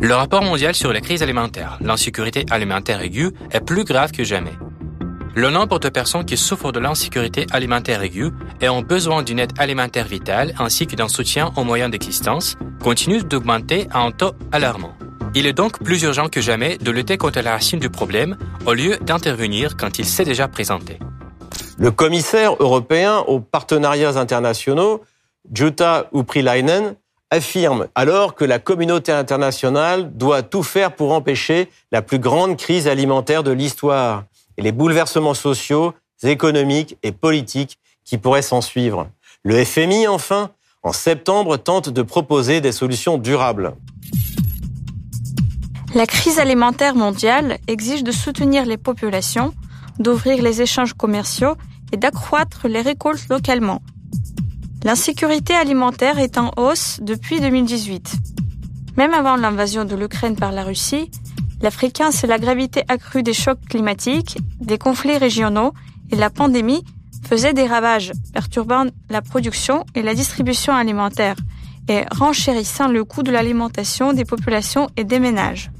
Le 0.00 0.14
rapport 0.14 0.42
mondial 0.42 0.74
sur 0.74 0.94
la 0.94 1.02
crise 1.02 1.22
alimentaire, 1.22 1.76
l'insécurité 1.82 2.46
alimentaire 2.50 3.02
aiguë, 3.02 3.32
est 3.50 3.60
plus 3.60 3.84
grave 3.84 4.10
que 4.10 4.24
jamais. 4.24 4.52
Le 5.36 5.50
nombre 5.50 5.80
de 5.80 5.88
personnes 5.88 6.24
qui 6.24 6.36
souffrent 6.36 6.70
de 6.70 6.78
l'insécurité 6.78 7.46
alimentaire 7.50 8.00
aiguë 8.02 8.30
et 8.60 8.68
ont 8.68 8.82
besoin 8.82 9.24
d'une 9.24 9.40
aide 9.40 9.52
alimentaire 9.58 10.06
vitale 10.06 10.54
ainsi 10.60 10.86
que 10.86 10.94
d'un 10.94 11.08
soutien 11.08 11.52
aux 11.56 11.64
moyens 11.64 11.90
d'existence 11.90 12.56
continue 12.80 13.20
d'augmenter 13.20 13.88
à 13.90 14.02
un 14.02 14.12
taux 14.12 14.30
alarmant. 14.52 14.94
Il 15.34 15.46
est 15.46 15.52
donc 15.52 15.82
plus 15.82 16.04
urgent 16.04 16.28
que 16.28 16.40
jamais 16.40 16.78
de 16.78 16.90
lutter 16.92 17.18
contre 17.18 17.40
la 17.40 17.50
racine 17.50 17.80
du 17.80 17.90
problème 17.90 18.36
au 18.64 18.74
lieu 18.74 18.96
d'intervenir 18.98 19.76
quand 19.76 19.98
il 19.98 20.04
s'est 20.04 20.24
déjà 20.24 20.46
présenté. 20.46 21.00
Le 21.78 21.90
commissaire 21.90 22.54
européen 22.60 23.18
aux 23.26 23.40
partenariats 23.40 24.16
internationaux, 24.16 25.02
Jutta 25.52 26.08
Uprilainen, 26.14 26.94
affirme 27.30 27.88
alors 27.96 28.36
que 28.36 28.44
la 28.44 28.60
communauté 28.60 29.10
internationale 29.10 30.16
doit 30.16 30.42
tout 30.42 30.62
faire 30.62 30.94
pour 30.94 31.12
empêcher 31.12 31.68
la 31.90 32.02
plus 32.02 32.20
grande 32.20 32.56
crise 32.56 32.86
alimentaire 32.86 33.42
de 33.42 33.50
l'histoire 33.50 34.22
et 34.56 34.62
les 34.62 34.72
bouleversements 34.72 35.34
sociaux, 35.34 35.94
économiques 36.22 36.96
et 37.02 37.12
politiques 37.12 37.78
qui 38.04 38.18
pourraient 38.18 38.42
s'en 38.42 38.60
suivre. 38.60 39.08
Le 39.42 39.62
FMI, 39.64 40.06
enfin, 40.06 40.50
en 40.82 40.92
septembre, 40.92 41.56
tente 41.56 41.88
de 41.88 42.02
proposer 42.02 42.60
des 42.60 42.72
solutions 42.72 43.18
durables. 43.18 43.74
La 45.94 46.06
crise 46.06 46.38
alimentaire 46.38 46.94
mondiale 46.94 47.58
exige 47.68 48.02
de 48.02 48.12
soutenir 48.12 48.66
les 48.66 48.76
populations, 48.76 49.54
d'ouvrir 49.98 50.42
les 50.42 50.60
échanges 50.60 50.94
commerciaux 50.94 51.54
et 51.92 51.96
d'accroître 51.96 52.66
les 52.68 52.80
récoltes 52.80 53.28
localement. 53.30 53.80
L'insécurité 54.82 55.54
alimentaire 55.54 56.18
est 56.18 56.36
en 56.36 56.50
hausse 56.56 56.98
depuis 57.00 57.40
2018. 57.40 58.16
Même 58.96 59.14
avant 59.14 59.36
l'invasion 59.36 59.84
de 59.84 59.94
l'Ukraine 59.94 60.36
par 60.36 60.52
la 60.52 60.64
Russie, 60.64 61.10
L'Africain, 61.64 62.10
c'est 62.10 62.26
la 62.26 62.38
gravité 62.38 62.84
accrue 62.88 63.22
des 63.22 63.32
chocs 63.32 63.58
climatiques, 63.70 64.36
des 64.60 64.76
conflits 64.76 65.16
régionaux 65.16 65.72
et 66.12 66.14
la 66.14 66.28
pandémie 66.28 66.84
faisait 67.26 67.54
des 67.54 67.64
ravages, 67.64 68.12
perturbant 68.34 68.84
la 69.08 69.22
production 69.22 69.86
et 69.94 70.02
la 70.02 70.12
distribution 70.14 70.74
alimentaire 70.74 71.36
et 71.88 72.02
renchérissant 72.14 72.88
le 72.88 73.02
coût 73.04 73.22
de 73.22 73.32
l'alimentation 73.32 74.12
des 74.12 74.26
populations 74.26 74.88
et 74.98 75.04
des 75.04 75.18
ménages. 75.18 75.70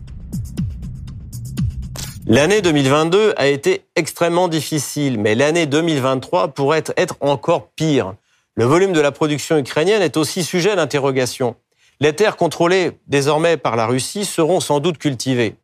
L'année 2.27 2.62
2022 2.62 3.35
a 3.37 3.49
été 3.49 3.85
extrêmement 3.94 4.49
difficile, 4.49 5.20
mais 5.20 5.35
l'année 5.35 5.66
2023 5.66 6.55
pourrait 6.55 6.85
être 6.97 7.16
encore 7.20 7.68
pire. 7.77 8.14
Le 8.55 8.64
volume 8.64 8.94
de 8.94 9.01
la 9.01 9.12
production 9.12 9.59
ukrainienne 9.59 10.01
est 10.01 10.16
aussi 10.16 10.44
sujet 10.44 10.70
à 10.70 10.77
l'interrogation. 10.77 11.57
Les 12.01 12.14
terres 12.14 12.38
contrôlées 12.38 12.92
désormais 13.07 13.59
par 13.59 13.77
la 13.77 13.87
Russie 13.87 14.25
seront 14.25 14.61
sans 14.61 14.81
doute 14.81 14.97
cultivées. 14.97 15.57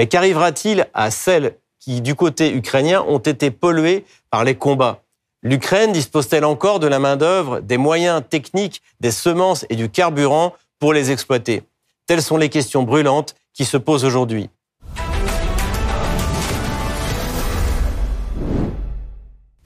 Mais 0.00 0.06
qu'arrivera-t-il 0.06 0.86
à 0.94 1.10
celles 1.10 1.56
qui, 1.78 2.00
du 2.00 2.14
côté 2.14 2.54
ukrainien, 2.54 3.04
ont 3.06 3.18
été 3.18 3.50
polluées 3.50 4.06
par 4.30 4.44
les 4.44 4.54
combats? 4.54 5.02
L'Ukraine 5.42 5.92
dispose-t-elle 5.92 6.46
encore 6.46 6.80
de 6.80 6.86
la 6.86 6.98
main-d'œuvre, 6.98 7.60
des 7.60 7.76
moyens 7.76 8.22
techniques, 8.26 8.80
des 9.00 9.10
semences 9.10 9.66
et 9.68 9.76
du 9.76 9.90
carburant 9.90 10.54
pour 10.78 10.94
les 10.94 11.10
exploiter? 11.10 11.64
Telles 12.06 12.22
sont 12.22 12.38
les 12.38 12.48
questions 12.48 12.82
brûlantes 12.82 13.34
qui 13.52 13.66
se 13.66 13.76
posent 13.76 14.06
aujourd'hui. 14.06 14.48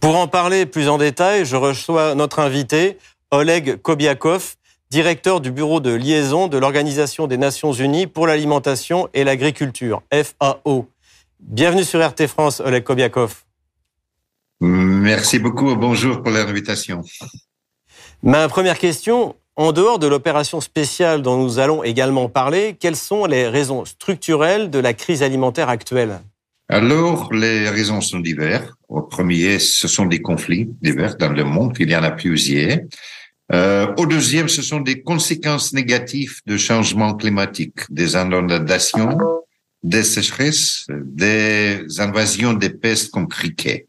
Pour 0.01 0.17
en 0.17 0.27
parler 0.27 0.67
plus 0.67 0.89
en 0.89 0.99
détail, 0.99 1.45
je 1.45 1.55
reçois 1.55 2.17
notre 2.17 2.41
invité, 2.41 2.99
Oleg 3.31 3.81
Kobiakov, 3.81 4.57
directeur 4.95 5.41
du 5.41 5.51
bureau 5.51 5.81
de 5.81 5.91
liaison 5.91 6.47
de 6.47 6.57
l'Organisation 6.57 7.27
des 7.27 7.37
Nations 7.37 7.73
Unies 7.73 8.07
pour 8.07 8.29
l'alimentation 8.29 9.09
et 9.13 9.25
l'agriculture, 9.25 10.05
FAO. 10.13 10.89
Bienvenue 11.41 11.83
sur 11.83 12.01
RT 12.01 12.29
France, 12.29 12.63
Oleg 12.65 12.85
Kobiakov. 12.85 13.43
Merci 14.61 15.41
beaucoup. 15.41 15.75
Bonjour 15.75 16.23
pour 16.23 16.31
l'invitation. 16.31 17.03
Ma 18.23 18.49
première 18.49 18.79
question, 18.79 19.35
en 19.57 19.73
dehors 19.73 19.99
de 19.99 20.07
l'opération 20.07 20.61
spéciale 20.61 21.23
dont 21.23 21.39
nous 21.39 21.59
allons 21.59 21.83
également 21.83 22.29
parler, 22.29 22.77
quelles 22.79 22.95
sont 22.95 23.25
les 23.25 23.49
raisons 23.49 23.85
structurelles 23.85 24.71
de 24.71 24.79
la 24.79 24.95
crise 24.95 25.25
alimentaire 25.25 25.71
actuelle? 25.71 26.21
Alors, 26.69 27.33
les 27.33 27.69
raisons 27.69 28.01
sont 28.01 28.21
diverses. 28.21 28.71
Au 28.89 29.03
premier, 29.03 29.59
ce 29.59 29.89
sont 29.89 30.07
des 30.07 30.23
conflits 30.23 30.71
divers 30.81 31.17
dans 31.17 31.33
le 31.33 31.43
monde. 31.43 31.75
Il 31.81 31.91
y 31.91 31.97
en 31.97 32.05
a 32.05 32.13
plusieurs. 32.13 32.79
Euh, 33.53 33.93
au 33.99 34.07
deuxième, 34.07 34.49
ce 34.49 34.63
sont 34.63 34.81
des 34.81 35.03
conséquences 35.03 35.73
négatives 35.73 36.41
de 36.47 36.57
changement 36.57 37.15
climatique, 37.15 37.81
des 37.91 38.15
inondations, 38.15 39.19
des 39.83 40.03
sécheresses, 40.03 40.87
des 40.89 41.85
invasions 41.99 42.55
des 42.55 42.71
pestes 42.71 43.11
comme 43.11 43.29
criquet. 43.29 43.87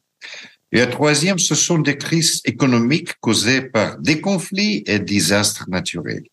Et 0.71 0.81
au 0.81 0.87
troisième, 0.87 1.39
ce 1.39 1.55
sont 1.55 1.79
des 1.79 1.97
crises 1.97 2.41
économiques 2.43 3.13
causées 3.21 3.61
par 3.61 3.97
des 3.99 4.19
conflits 4.19 4.83
et 4.85 4.99
des 4.99 5.05
désastres 5.15 5.69
naturels. 5.69 6.25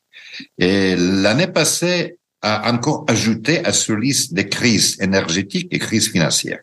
Et 0.58 0.96
l'année 0.96 1.46
passée 1.46 2.16
a 2.40 2.72
encore 2.72 3.04
ajouté 3.06 3.64
à 3.64 3.72
ce 3.72 3.92
liste 3.92 4.34
des 4.34 4.48
crises 4.48 5.00
énergétiques 5.00 5.68
et 5.70 5.78
crises 5.78 6.10
financières. 6.10 6.62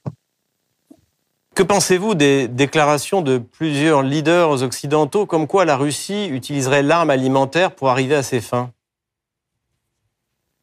Que 1.60 1.64
pensez-vous 1.66 2.16
des 2.16 2.48
déclarations 2.48 3.22
de 3.22 3.38
plusieurs 3.38 4.02
leaders 4.02 4.64
occidentaux 4.64 5.26
comme 5.26 5.46
quoi 5.46 5.66
la 5.66 5.76
Russie 5.76 6.30
utiliserait 6.32 6.84
l'arme 6.84 7.10
alimentaire 7.10 7.76
pour 7.76 7.90
arriver 7.90 8.16
à 8.16 8.24
ses 8.24 8.40
fins? 8.40 8.72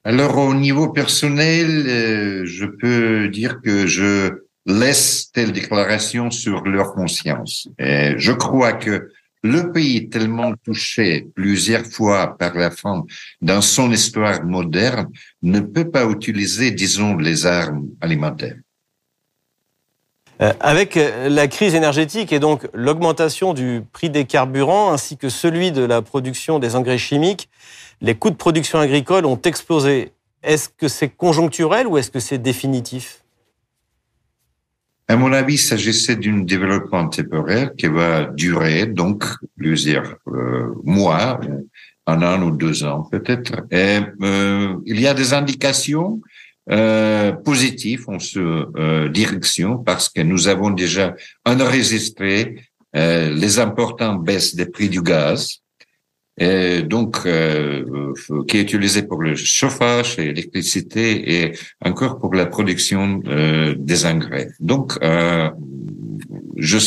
Alors 0.04 0.38
au 0.38 0.54
niveau 0.54 0.88
personnel, 0.88 1.86
euh, 1.86 2.46
je 2.46 2.64
peux 2.64 3.28
dire 3.28 3.60
que 3.60 3.86
je 3.86 4.44
laisse 4.64 5.30
telles 5.32 5.52
déclarations 5.52 6.30
sur 6.30 6.62
leur 6.62 6.94
conscience. 6.94 7.68
Et 7.78 8.14
je 8.16 8.32
crois 8.32 8.72
que 8.72 9.10
le 9.42 9.72
pays 9.72 10.08
tellement 10.08 10.54
touché 10.64 11.28
plusieurs 11.34 11.84
fois 11.84 12.38
par 12.38 12.54
la 12.54 12.70
faim 12.70 13.04
dans 13.42 13.60
son 13.60 13.90
histoire 13.90 14.42
moderne 14.46 15.08
ne 15.42 15.60
peut 15.60 15.90
pas 15.90 16.06
utiliser, 16.06 16.70
disons, 16.70 17.18
les 17.18 17.44
armes 17.44 17.86
alimentaires. 18.00 18.56
Euh, 20.42 20.52
avec 20.60 20.98
euh, 20.98 21.30
la 21.30 21.48
crise 21.48 21.74
énergétique 21.74 22.30
et 22.30 22.38
donc 22.38 22.68
l'augmentation 22.74 23.54
du 23.54 23.82
prix 23.92 24.10
des 24.10 24.26
carburants 24.26 24.92
ainsi 24.92 25.16
que 25.16 25.30
celui 25.30 25.72
de 25.72 25.82
la 25.82 26.02
production 26.02 26.58
des 26.58 26.76
engrais 26.76 26.98
chimiques, 26.98 27.48
les 28.02 28.14
coûts 28.14 28.28
de 28.28 28.36
production 28.36 28.78
agricole 28.78 29.24
ont 29.24 29.40
explosé. 29.40 30.12
Est-ce 30.42 30.68
que 30.68 30.88
c'est 30.88 31.08
conjoncturel 31.08 31.86
ou 31.86 31.96
est-ce 31.96 32.10
que 32.10 32.20
c'est 32.20 32.36
définitif? 32.36 33.22
À 35.08 35.16
mon 35.16 35.32
avis, 35.32 35.54
il 35.54 35.58
s'agissait 35.58 36.16
d'un 36.16 36.40
développement 36.40 37.08
temporaire 37.08 37.70
qui 37.74 37.86
va 37.86 38.24
durer 38.24 38.84
donc 38.86 39.24
plusieurs 39.56 40.16
euh, 40.26 40.74
mois, 40.84 41.40
un 42.06 42.22
an 42.22 42.42
ou 42.42 42.50
deux 42.50 42.84
ans 42.84 43.08
peut-être. 43.10 43.62
Il 43.70 45.00
y 45.00 45.06
a 45.06 45.14
des 45.14 45.32
indications 45.32 46.20
euh, 46.70 47.32
positives 47.32 48.04
en 48.08 48.18
ce 48.18 48.40
euh, 48.76 49.08
direction 49.08 49.78
parce 49.78 50.08
que 50.08 50.20
nous 50.20 50.48
avons 50.48 50.70
déjà 50.70 51.14
enregistré 51.44 52.56
euh, 52.96 53.30
les 53.34 53.58
importantes 53.58 54.24
baisses 54.24 54.54
des 54.54 54.66
prix 54.66 54.88
du 54.88 55.02
gaz 55.02 55.60
et 56.38 56.82
donc 56.82 57.18
euh, 57.24 58.12
qui 58.46 58.58
est 58.58 58.62
utilisé 58.62 59.02
pour 59.02 59.22
le 59.22 59.34
chauffage, 59.36 60.18
l'électricité 60.18 61.44
et 61.44 61.52
encore 61.82 62.18
pour 62.18 62.34
la 62.34 62.46
production 62.46 63.22
euh, 63.26 63.74
des 63.78 64.04
engrais. 64.04 64.48
Donc, 64.60 64.98
euh, 65.02 65.50
je, 66.56 66.78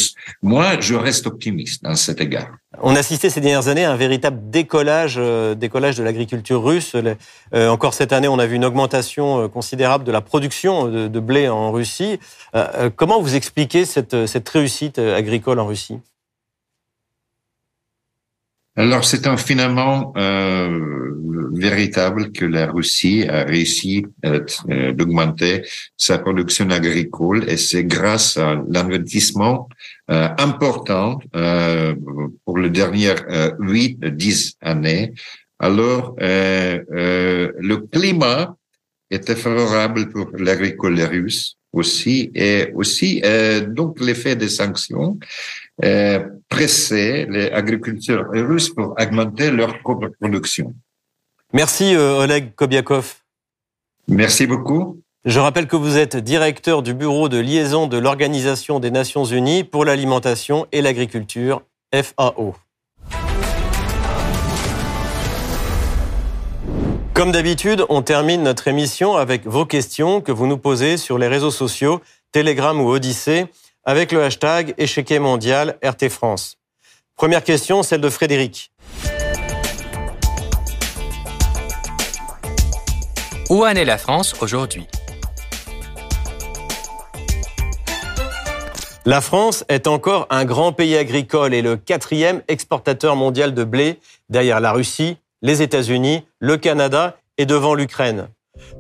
moi, 0.42 0.80
je 0.80 0.96
reste 0.96 1.28
optimiste 1.28 1.84
dans 1.84 1.96
cet 1.96 2.22
égard. 2.22 2.50
On 2.82 2.96
a 2.96 3.00
assisté 3.00 3.30
ces 3.30 3.42
dernières 3.42 3.68
années 3.68 3.86
à 3.86 3.92
un 3.92 3.96
véritable 3.96 4.50
décollage, 4.50 5.16
euh, 5.18 5.56
décollage 5.56 5.98
de 5.98 6.04
l'agriculture 6.04 6.64
russe. 6.64 6.96
Euh, 7.54 7.70
encore 7.70 7.94
cette 7.94 8.14
année, 8.14 8.28
on 8.28 8.40
a 8.40 8.46
vu 8.46 8.56
une 8.56 8.66
augmentation 8.66 9.44
euh, 9.44 9.48
considérable 9.48 10.04
de 10.04 10.12
la 10.12 10.22
production 10.22 10.88
de, 10.88 11.08
de 11.08 11.20
blé 11.20 11.50
en 11.50 11.72
Russie. 11.72 12.20
comment 12.96 13.22
vous 13.22 13.36
expliquez 13.36 13.86
cette, 13.86 14.26
cette 14.26 14.48
réussite 14.50 15.00
agricole 15.00 15.60
en 15.60 15.68
Russie? 15.68 16.00
Alors, 18.80 19.04
c'est 19.04 19.28
un 19.28 19.36
finalement 19.36 20.14
euh, 20.16 21.12
véritable 21.52 22.32
que 22.32 22.46
la 22.46 22.72
Russie 22.72 23.26
a 23.28 23.44
réussi 23.44 24.06
euh, 24.26 24.94
d'augmenter 24.94 25.64
sa 25.98 26.18
production 26.18 26.70
agricole 26.70 27.44
et 27.50 27.58
c'est 27.58 27.84
grâce 27.84 28.38
à 28.38 28.64
l'investissement 28.70 29.68
euh, 30.10 30.30
important 30.38 31.20
euh, 31.36 31.94
pour 32.46 32.58
les 32.58 32.70
dernières 32.70 33.22
huit, 33.60 34.00
dix 34.00 34.56
années. 34.62 35.14
Alors, 35.60 36.16
le 36.18 37.76
climat 37.92 38.56
était 39.12 39.36
favorable 39.36 40.10
pour 40.10 40.30
l'agricole 40.38 41.02
russe 41.02 41.59
aussi 41.72 42.32
et 42.34 42.72
aussi 42.74 43.22
donc 43.68 44.00
l'effet 44.00 44.36
des 44.36 44.50
sanctions 44.50 45.18
euh, 45.86 46.20
presser 46.50 47.26
les 47.30 47.48
agriculteurs 47.52 48.26
russes 48.32 48.70
pour 48.70 48.96
augmenter 49.00 49.50
leur 49.50 49.80
production. 49.80 50.74
Merci 51.54 51.96
euh, 51.96 52.24
Oleg 52.24 52.54
Kobiakov. 52.54 53.16
Merci 54.10 54.46
beaucoup. 54.46 55.02
Je 55.24 55.40
rappelle 55.40 55.68
que 55.68 55.78
vous 55.78 55.98
êtes 55.98 56.18
directeur 56.18 56.84
du 56.84 56.94
bureau 56.94 57.30
de 57.30 57.38
liaison 57.38 57.88
de 57.88 57.98
l'Organisation 57.98 58.82
des 58.82 58.92
Nations 58.92 59.24
Unies 59.24 59.64
pour 59.64 59.86
l'alimentation 59.86 60.68
et 60.74 60.82
l'agriculture, 60.82 61.62
FAO. 61.94 62.56
Comme 67.20 67.34
d'habitude, 67.34 67.84
on 67.90 68.02
termine 68.02 68.44
notre 68.44 68.70
émission 68.70 69.18
avec 69.18 69.46
vos 69.46 69.66
questions 69.66 70.22
que 70.22 70.32
vous 70.32 70.48
nous 70.48 70.58
posez 70.58 70.96
sur 70.96 71.18
les 71.18 71.28
réseaux 71.28 71.52
sociaux, 71.52 72.00
Telegram 72.32 72.80
ou 72.80 72.88
Odyssée 72.88 73.48
avec 73.84 74.14
le 74.14 74.24
hashtag 74.24 74.74
échiquier 74.78 75.20
mondial 75.20 75.78
RT 75.84 76.08
France. 76.08 76.56
Première 77.18 77.44
question, 77.44 77.84
celle 77.84 78.00
de 78.00 78.10
Frédéric. 78.10 78.72
Où 83.50 83.66
en 83.66 83.72
est 83.72 83.84
la 83.84 83.98
France 83.98 84.34
aujourd'hui? 84.40 84.88
La 89.06 89.20
France 89.20 89.66
est 89.68 89.88
encore 89.88 90.26
un 90.30 90.46
grand 90.46 90.72
pays 90.72 90.96
agricole 90.96 91.54
et 91.54 91.62
le 91.62 91.76
quatrième 91.76 92.44
exportateur 92.48 93.18
mondial 93.18 93.54
de 93.54 93.66
blé 93.66 94.00
derrière 94.30 94.62
la 94.62 94.72
Russie, 94.72 95.18
les 95.42 95.62
États-Unis, 95.62 96.24
le 96.40 96.58
Canada 96.58 97.18
et 97.38 97.46
devant 97.46 97.74
l'Ukraine. 97.74 98.28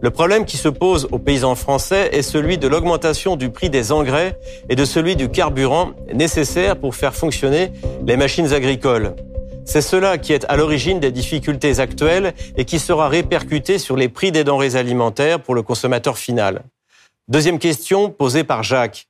Le 0.01 0.09
problème 0.09 0.45
qui 0.45 0.57
se 0.57 0.67
pose 0.67 1.07
aux 1.11 1.19
paysans 1.19 1.55
français 1.55 2.09
est 2.11 2.21
celui 2.21 2.57
de 2.57 2.67
l'augmentation 2.67 3.35
du 3.35 3.49
prix 3.49 3.69
des 3.69 3.91
engrais 3.91 4.37
et 4.69 4.75
de 4.75 4.85
celui 4.85 5.15
du 5.15 5.29
carburant 5.29 5.91
nécessaire 6.13 6.77
pour 6.77 6.95
faire 6.95 7.15
fonctionner 7.15 7.71
les 8.05 8.17
machines 8.17 8.53
agricoles. 8.53 9.15
C'est 9.65 9.81
cela 9.81 10.17
qui 10.17 10.33
est 10.33 10.45
à 10.49 10.57
l'origine 10.57 10.99
des 10.99 11.11
difficultés 11.11 11.79
actuelles 11.79 12.33
et 12.57 12.65
qui 12.65 12.79
sera 12.79 13.07
répercuté 13.07 13.77
sur 13.77 13.95
les 13.95 14.09
prix 14.09 14.31
des 14.31 14.43
denrées 14.43 14.75
alimentaires 14.75 15.39
pour 15.39 15.55
le 15.55 15.61
consommateur 15.61 16.17
final. 16.17 16.63
Deuxième 17.27 17.59
question 17.59 18.09
posée 18.09 18.43
par 18.43 18.63
Jacques. 18.63 19.07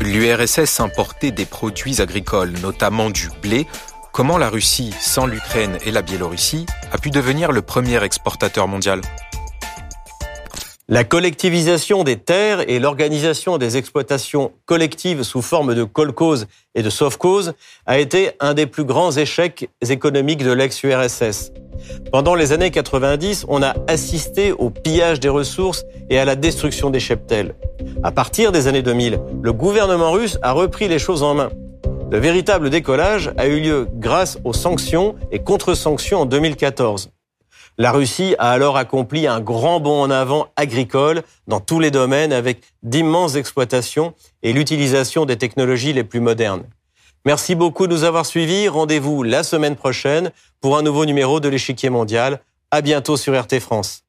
L'URSS 0.00 0.80
importait 0.80 1.30
des 1.30 1.44
produits 1.44 2.00
agricoles, 2.00 2.52
notamment 2.62 3.10
du 3.10 3.28
blé, 3.42 3.66
Comment 4.12 4.38
la 4.38 4.48
Russie, 4.50 4.92
sans 5.00 5.24
l'Ukraine 5.24 5.78
et 5.86 5.92
la 5.92 6.02
Biélorussie, 6.02 6.66
a 6.90 6.98
pu 6.98 7.10
devenir 7.10 7.52
le 7.52 7.62
premier 7.62 8.02
exportateur 8.02 8.66
mondial? 8.66 9.00
La 10.90 11.04
collectivisation 11.04 12.02
des 12.02 12.16
terres 12.16 12.68
et 12.68 12.80
l'organisation 12.80 13.58
des 13.58 13.76
exploitations 13.76 14.50
collectives 14.66 15.22
sous 15.22 15.40
forme 15.40 15.72
de 15.76 15.84
colcos 15.84 16.46
et 16.74 16.82
de 16.82 16.90
sovcos 16.90 17.52
a 17.86 18.00
été 18.00 18.32
un 18.40 18.54
des 18.54 18.66
plus 18.66 18.82
grands 18.82 19.12
échecs 19.12 19.70
économiques 19.88 20.42
de 20.42 20.50
l'ex-URSS. 20.50 21.52
Pendant 22.10 22.34
les 22.34 22.50
années 22.50 22.72
90, 22.72 23.46
on 23.48 23.62
a 23.62 23.76
assisté 23.86 24.50
au 24.50 24.70
pillage 24.70 25.20
des 25.20 25.28
ressources 25.28 25.84
et 26.10 26.18
à 26.18 26.24
la 26.24 26.34
destruction 26.34 26.90
des 26.90 27.00
cheptels. 27.00 27.54
À 28.02 28.10
partir 28.10 28.50
des 28.50 28.66
années 28.66 28.82
2000, 28.82 29.20
le 29.42 29.52
gouvernement 29.52 30.10
russe 30.10 30.38
a 30.42 30.50
repris 30.50 30.88
les 30.88 30.98
choses 30.98 31.22
en 31.22 31.34
main. 31.34 31.50
Le 32.10 32.18
véritable 32.18 32.68
décollage 32.68 33.30
a 33.36 33.46
eu 33.46 33.60
lieu 33.60 33.86
grâce 33.94 34.38
aux 34.42 34.52
sanctions 34.52 35.14
et 35.30 35.38
contre-sanctions 35.38 36.22
en 36.22 36.26
2014. 36.26 37.10
La 37.78 37.92
Russie 37.92 38.34
a 38.38 38.50
alors 38.50 38.76
accompli 38.76 39.26
un 39.26 39.40
grand 39.40 39.80
bond 39.80 40.02
en 40.02 40.10
avant 40.10 40.48
agricole 40.56 41.22
dans 41.46 41.60
tous 41.60 41.80
les 41.80 41.90
domaines 41.90 42.32
avec 42.32 42.62
d'immenses 42.82 43.36
exploitations 43.36 44.14
et 44.42 44.52
l'utilisation 44.52 45.24
des 45.24 45.38
technologies 45.38 45.92
les 45.92 46.04
plus 46.04 46.20
modernes. 46.20 46.64
Merci 47.24 47.54
beaucoup 47.54 47.86
de 47.86 47.92
nous 47.92 48.04
avoir 48.04 48.26
suivis. 48.26 48.68
Rendez-vous 48.68 49.22
la 49.22 49.42
semaine 49.42 49.76
prochaine 49.76 50.30
pour 50.60 50.78
un 50.78 50.82
nouveau 50.82 51.04
numéro 51.04 51.40
de 51.40 51.48
l'échiquier 51.48 51.90
mondial. 51.90 52.40
À 52.70 52.82
bientôt 52.82 53.16
sur 53.16 53.38
RT 53.38 53.60
France. 53.60 54.04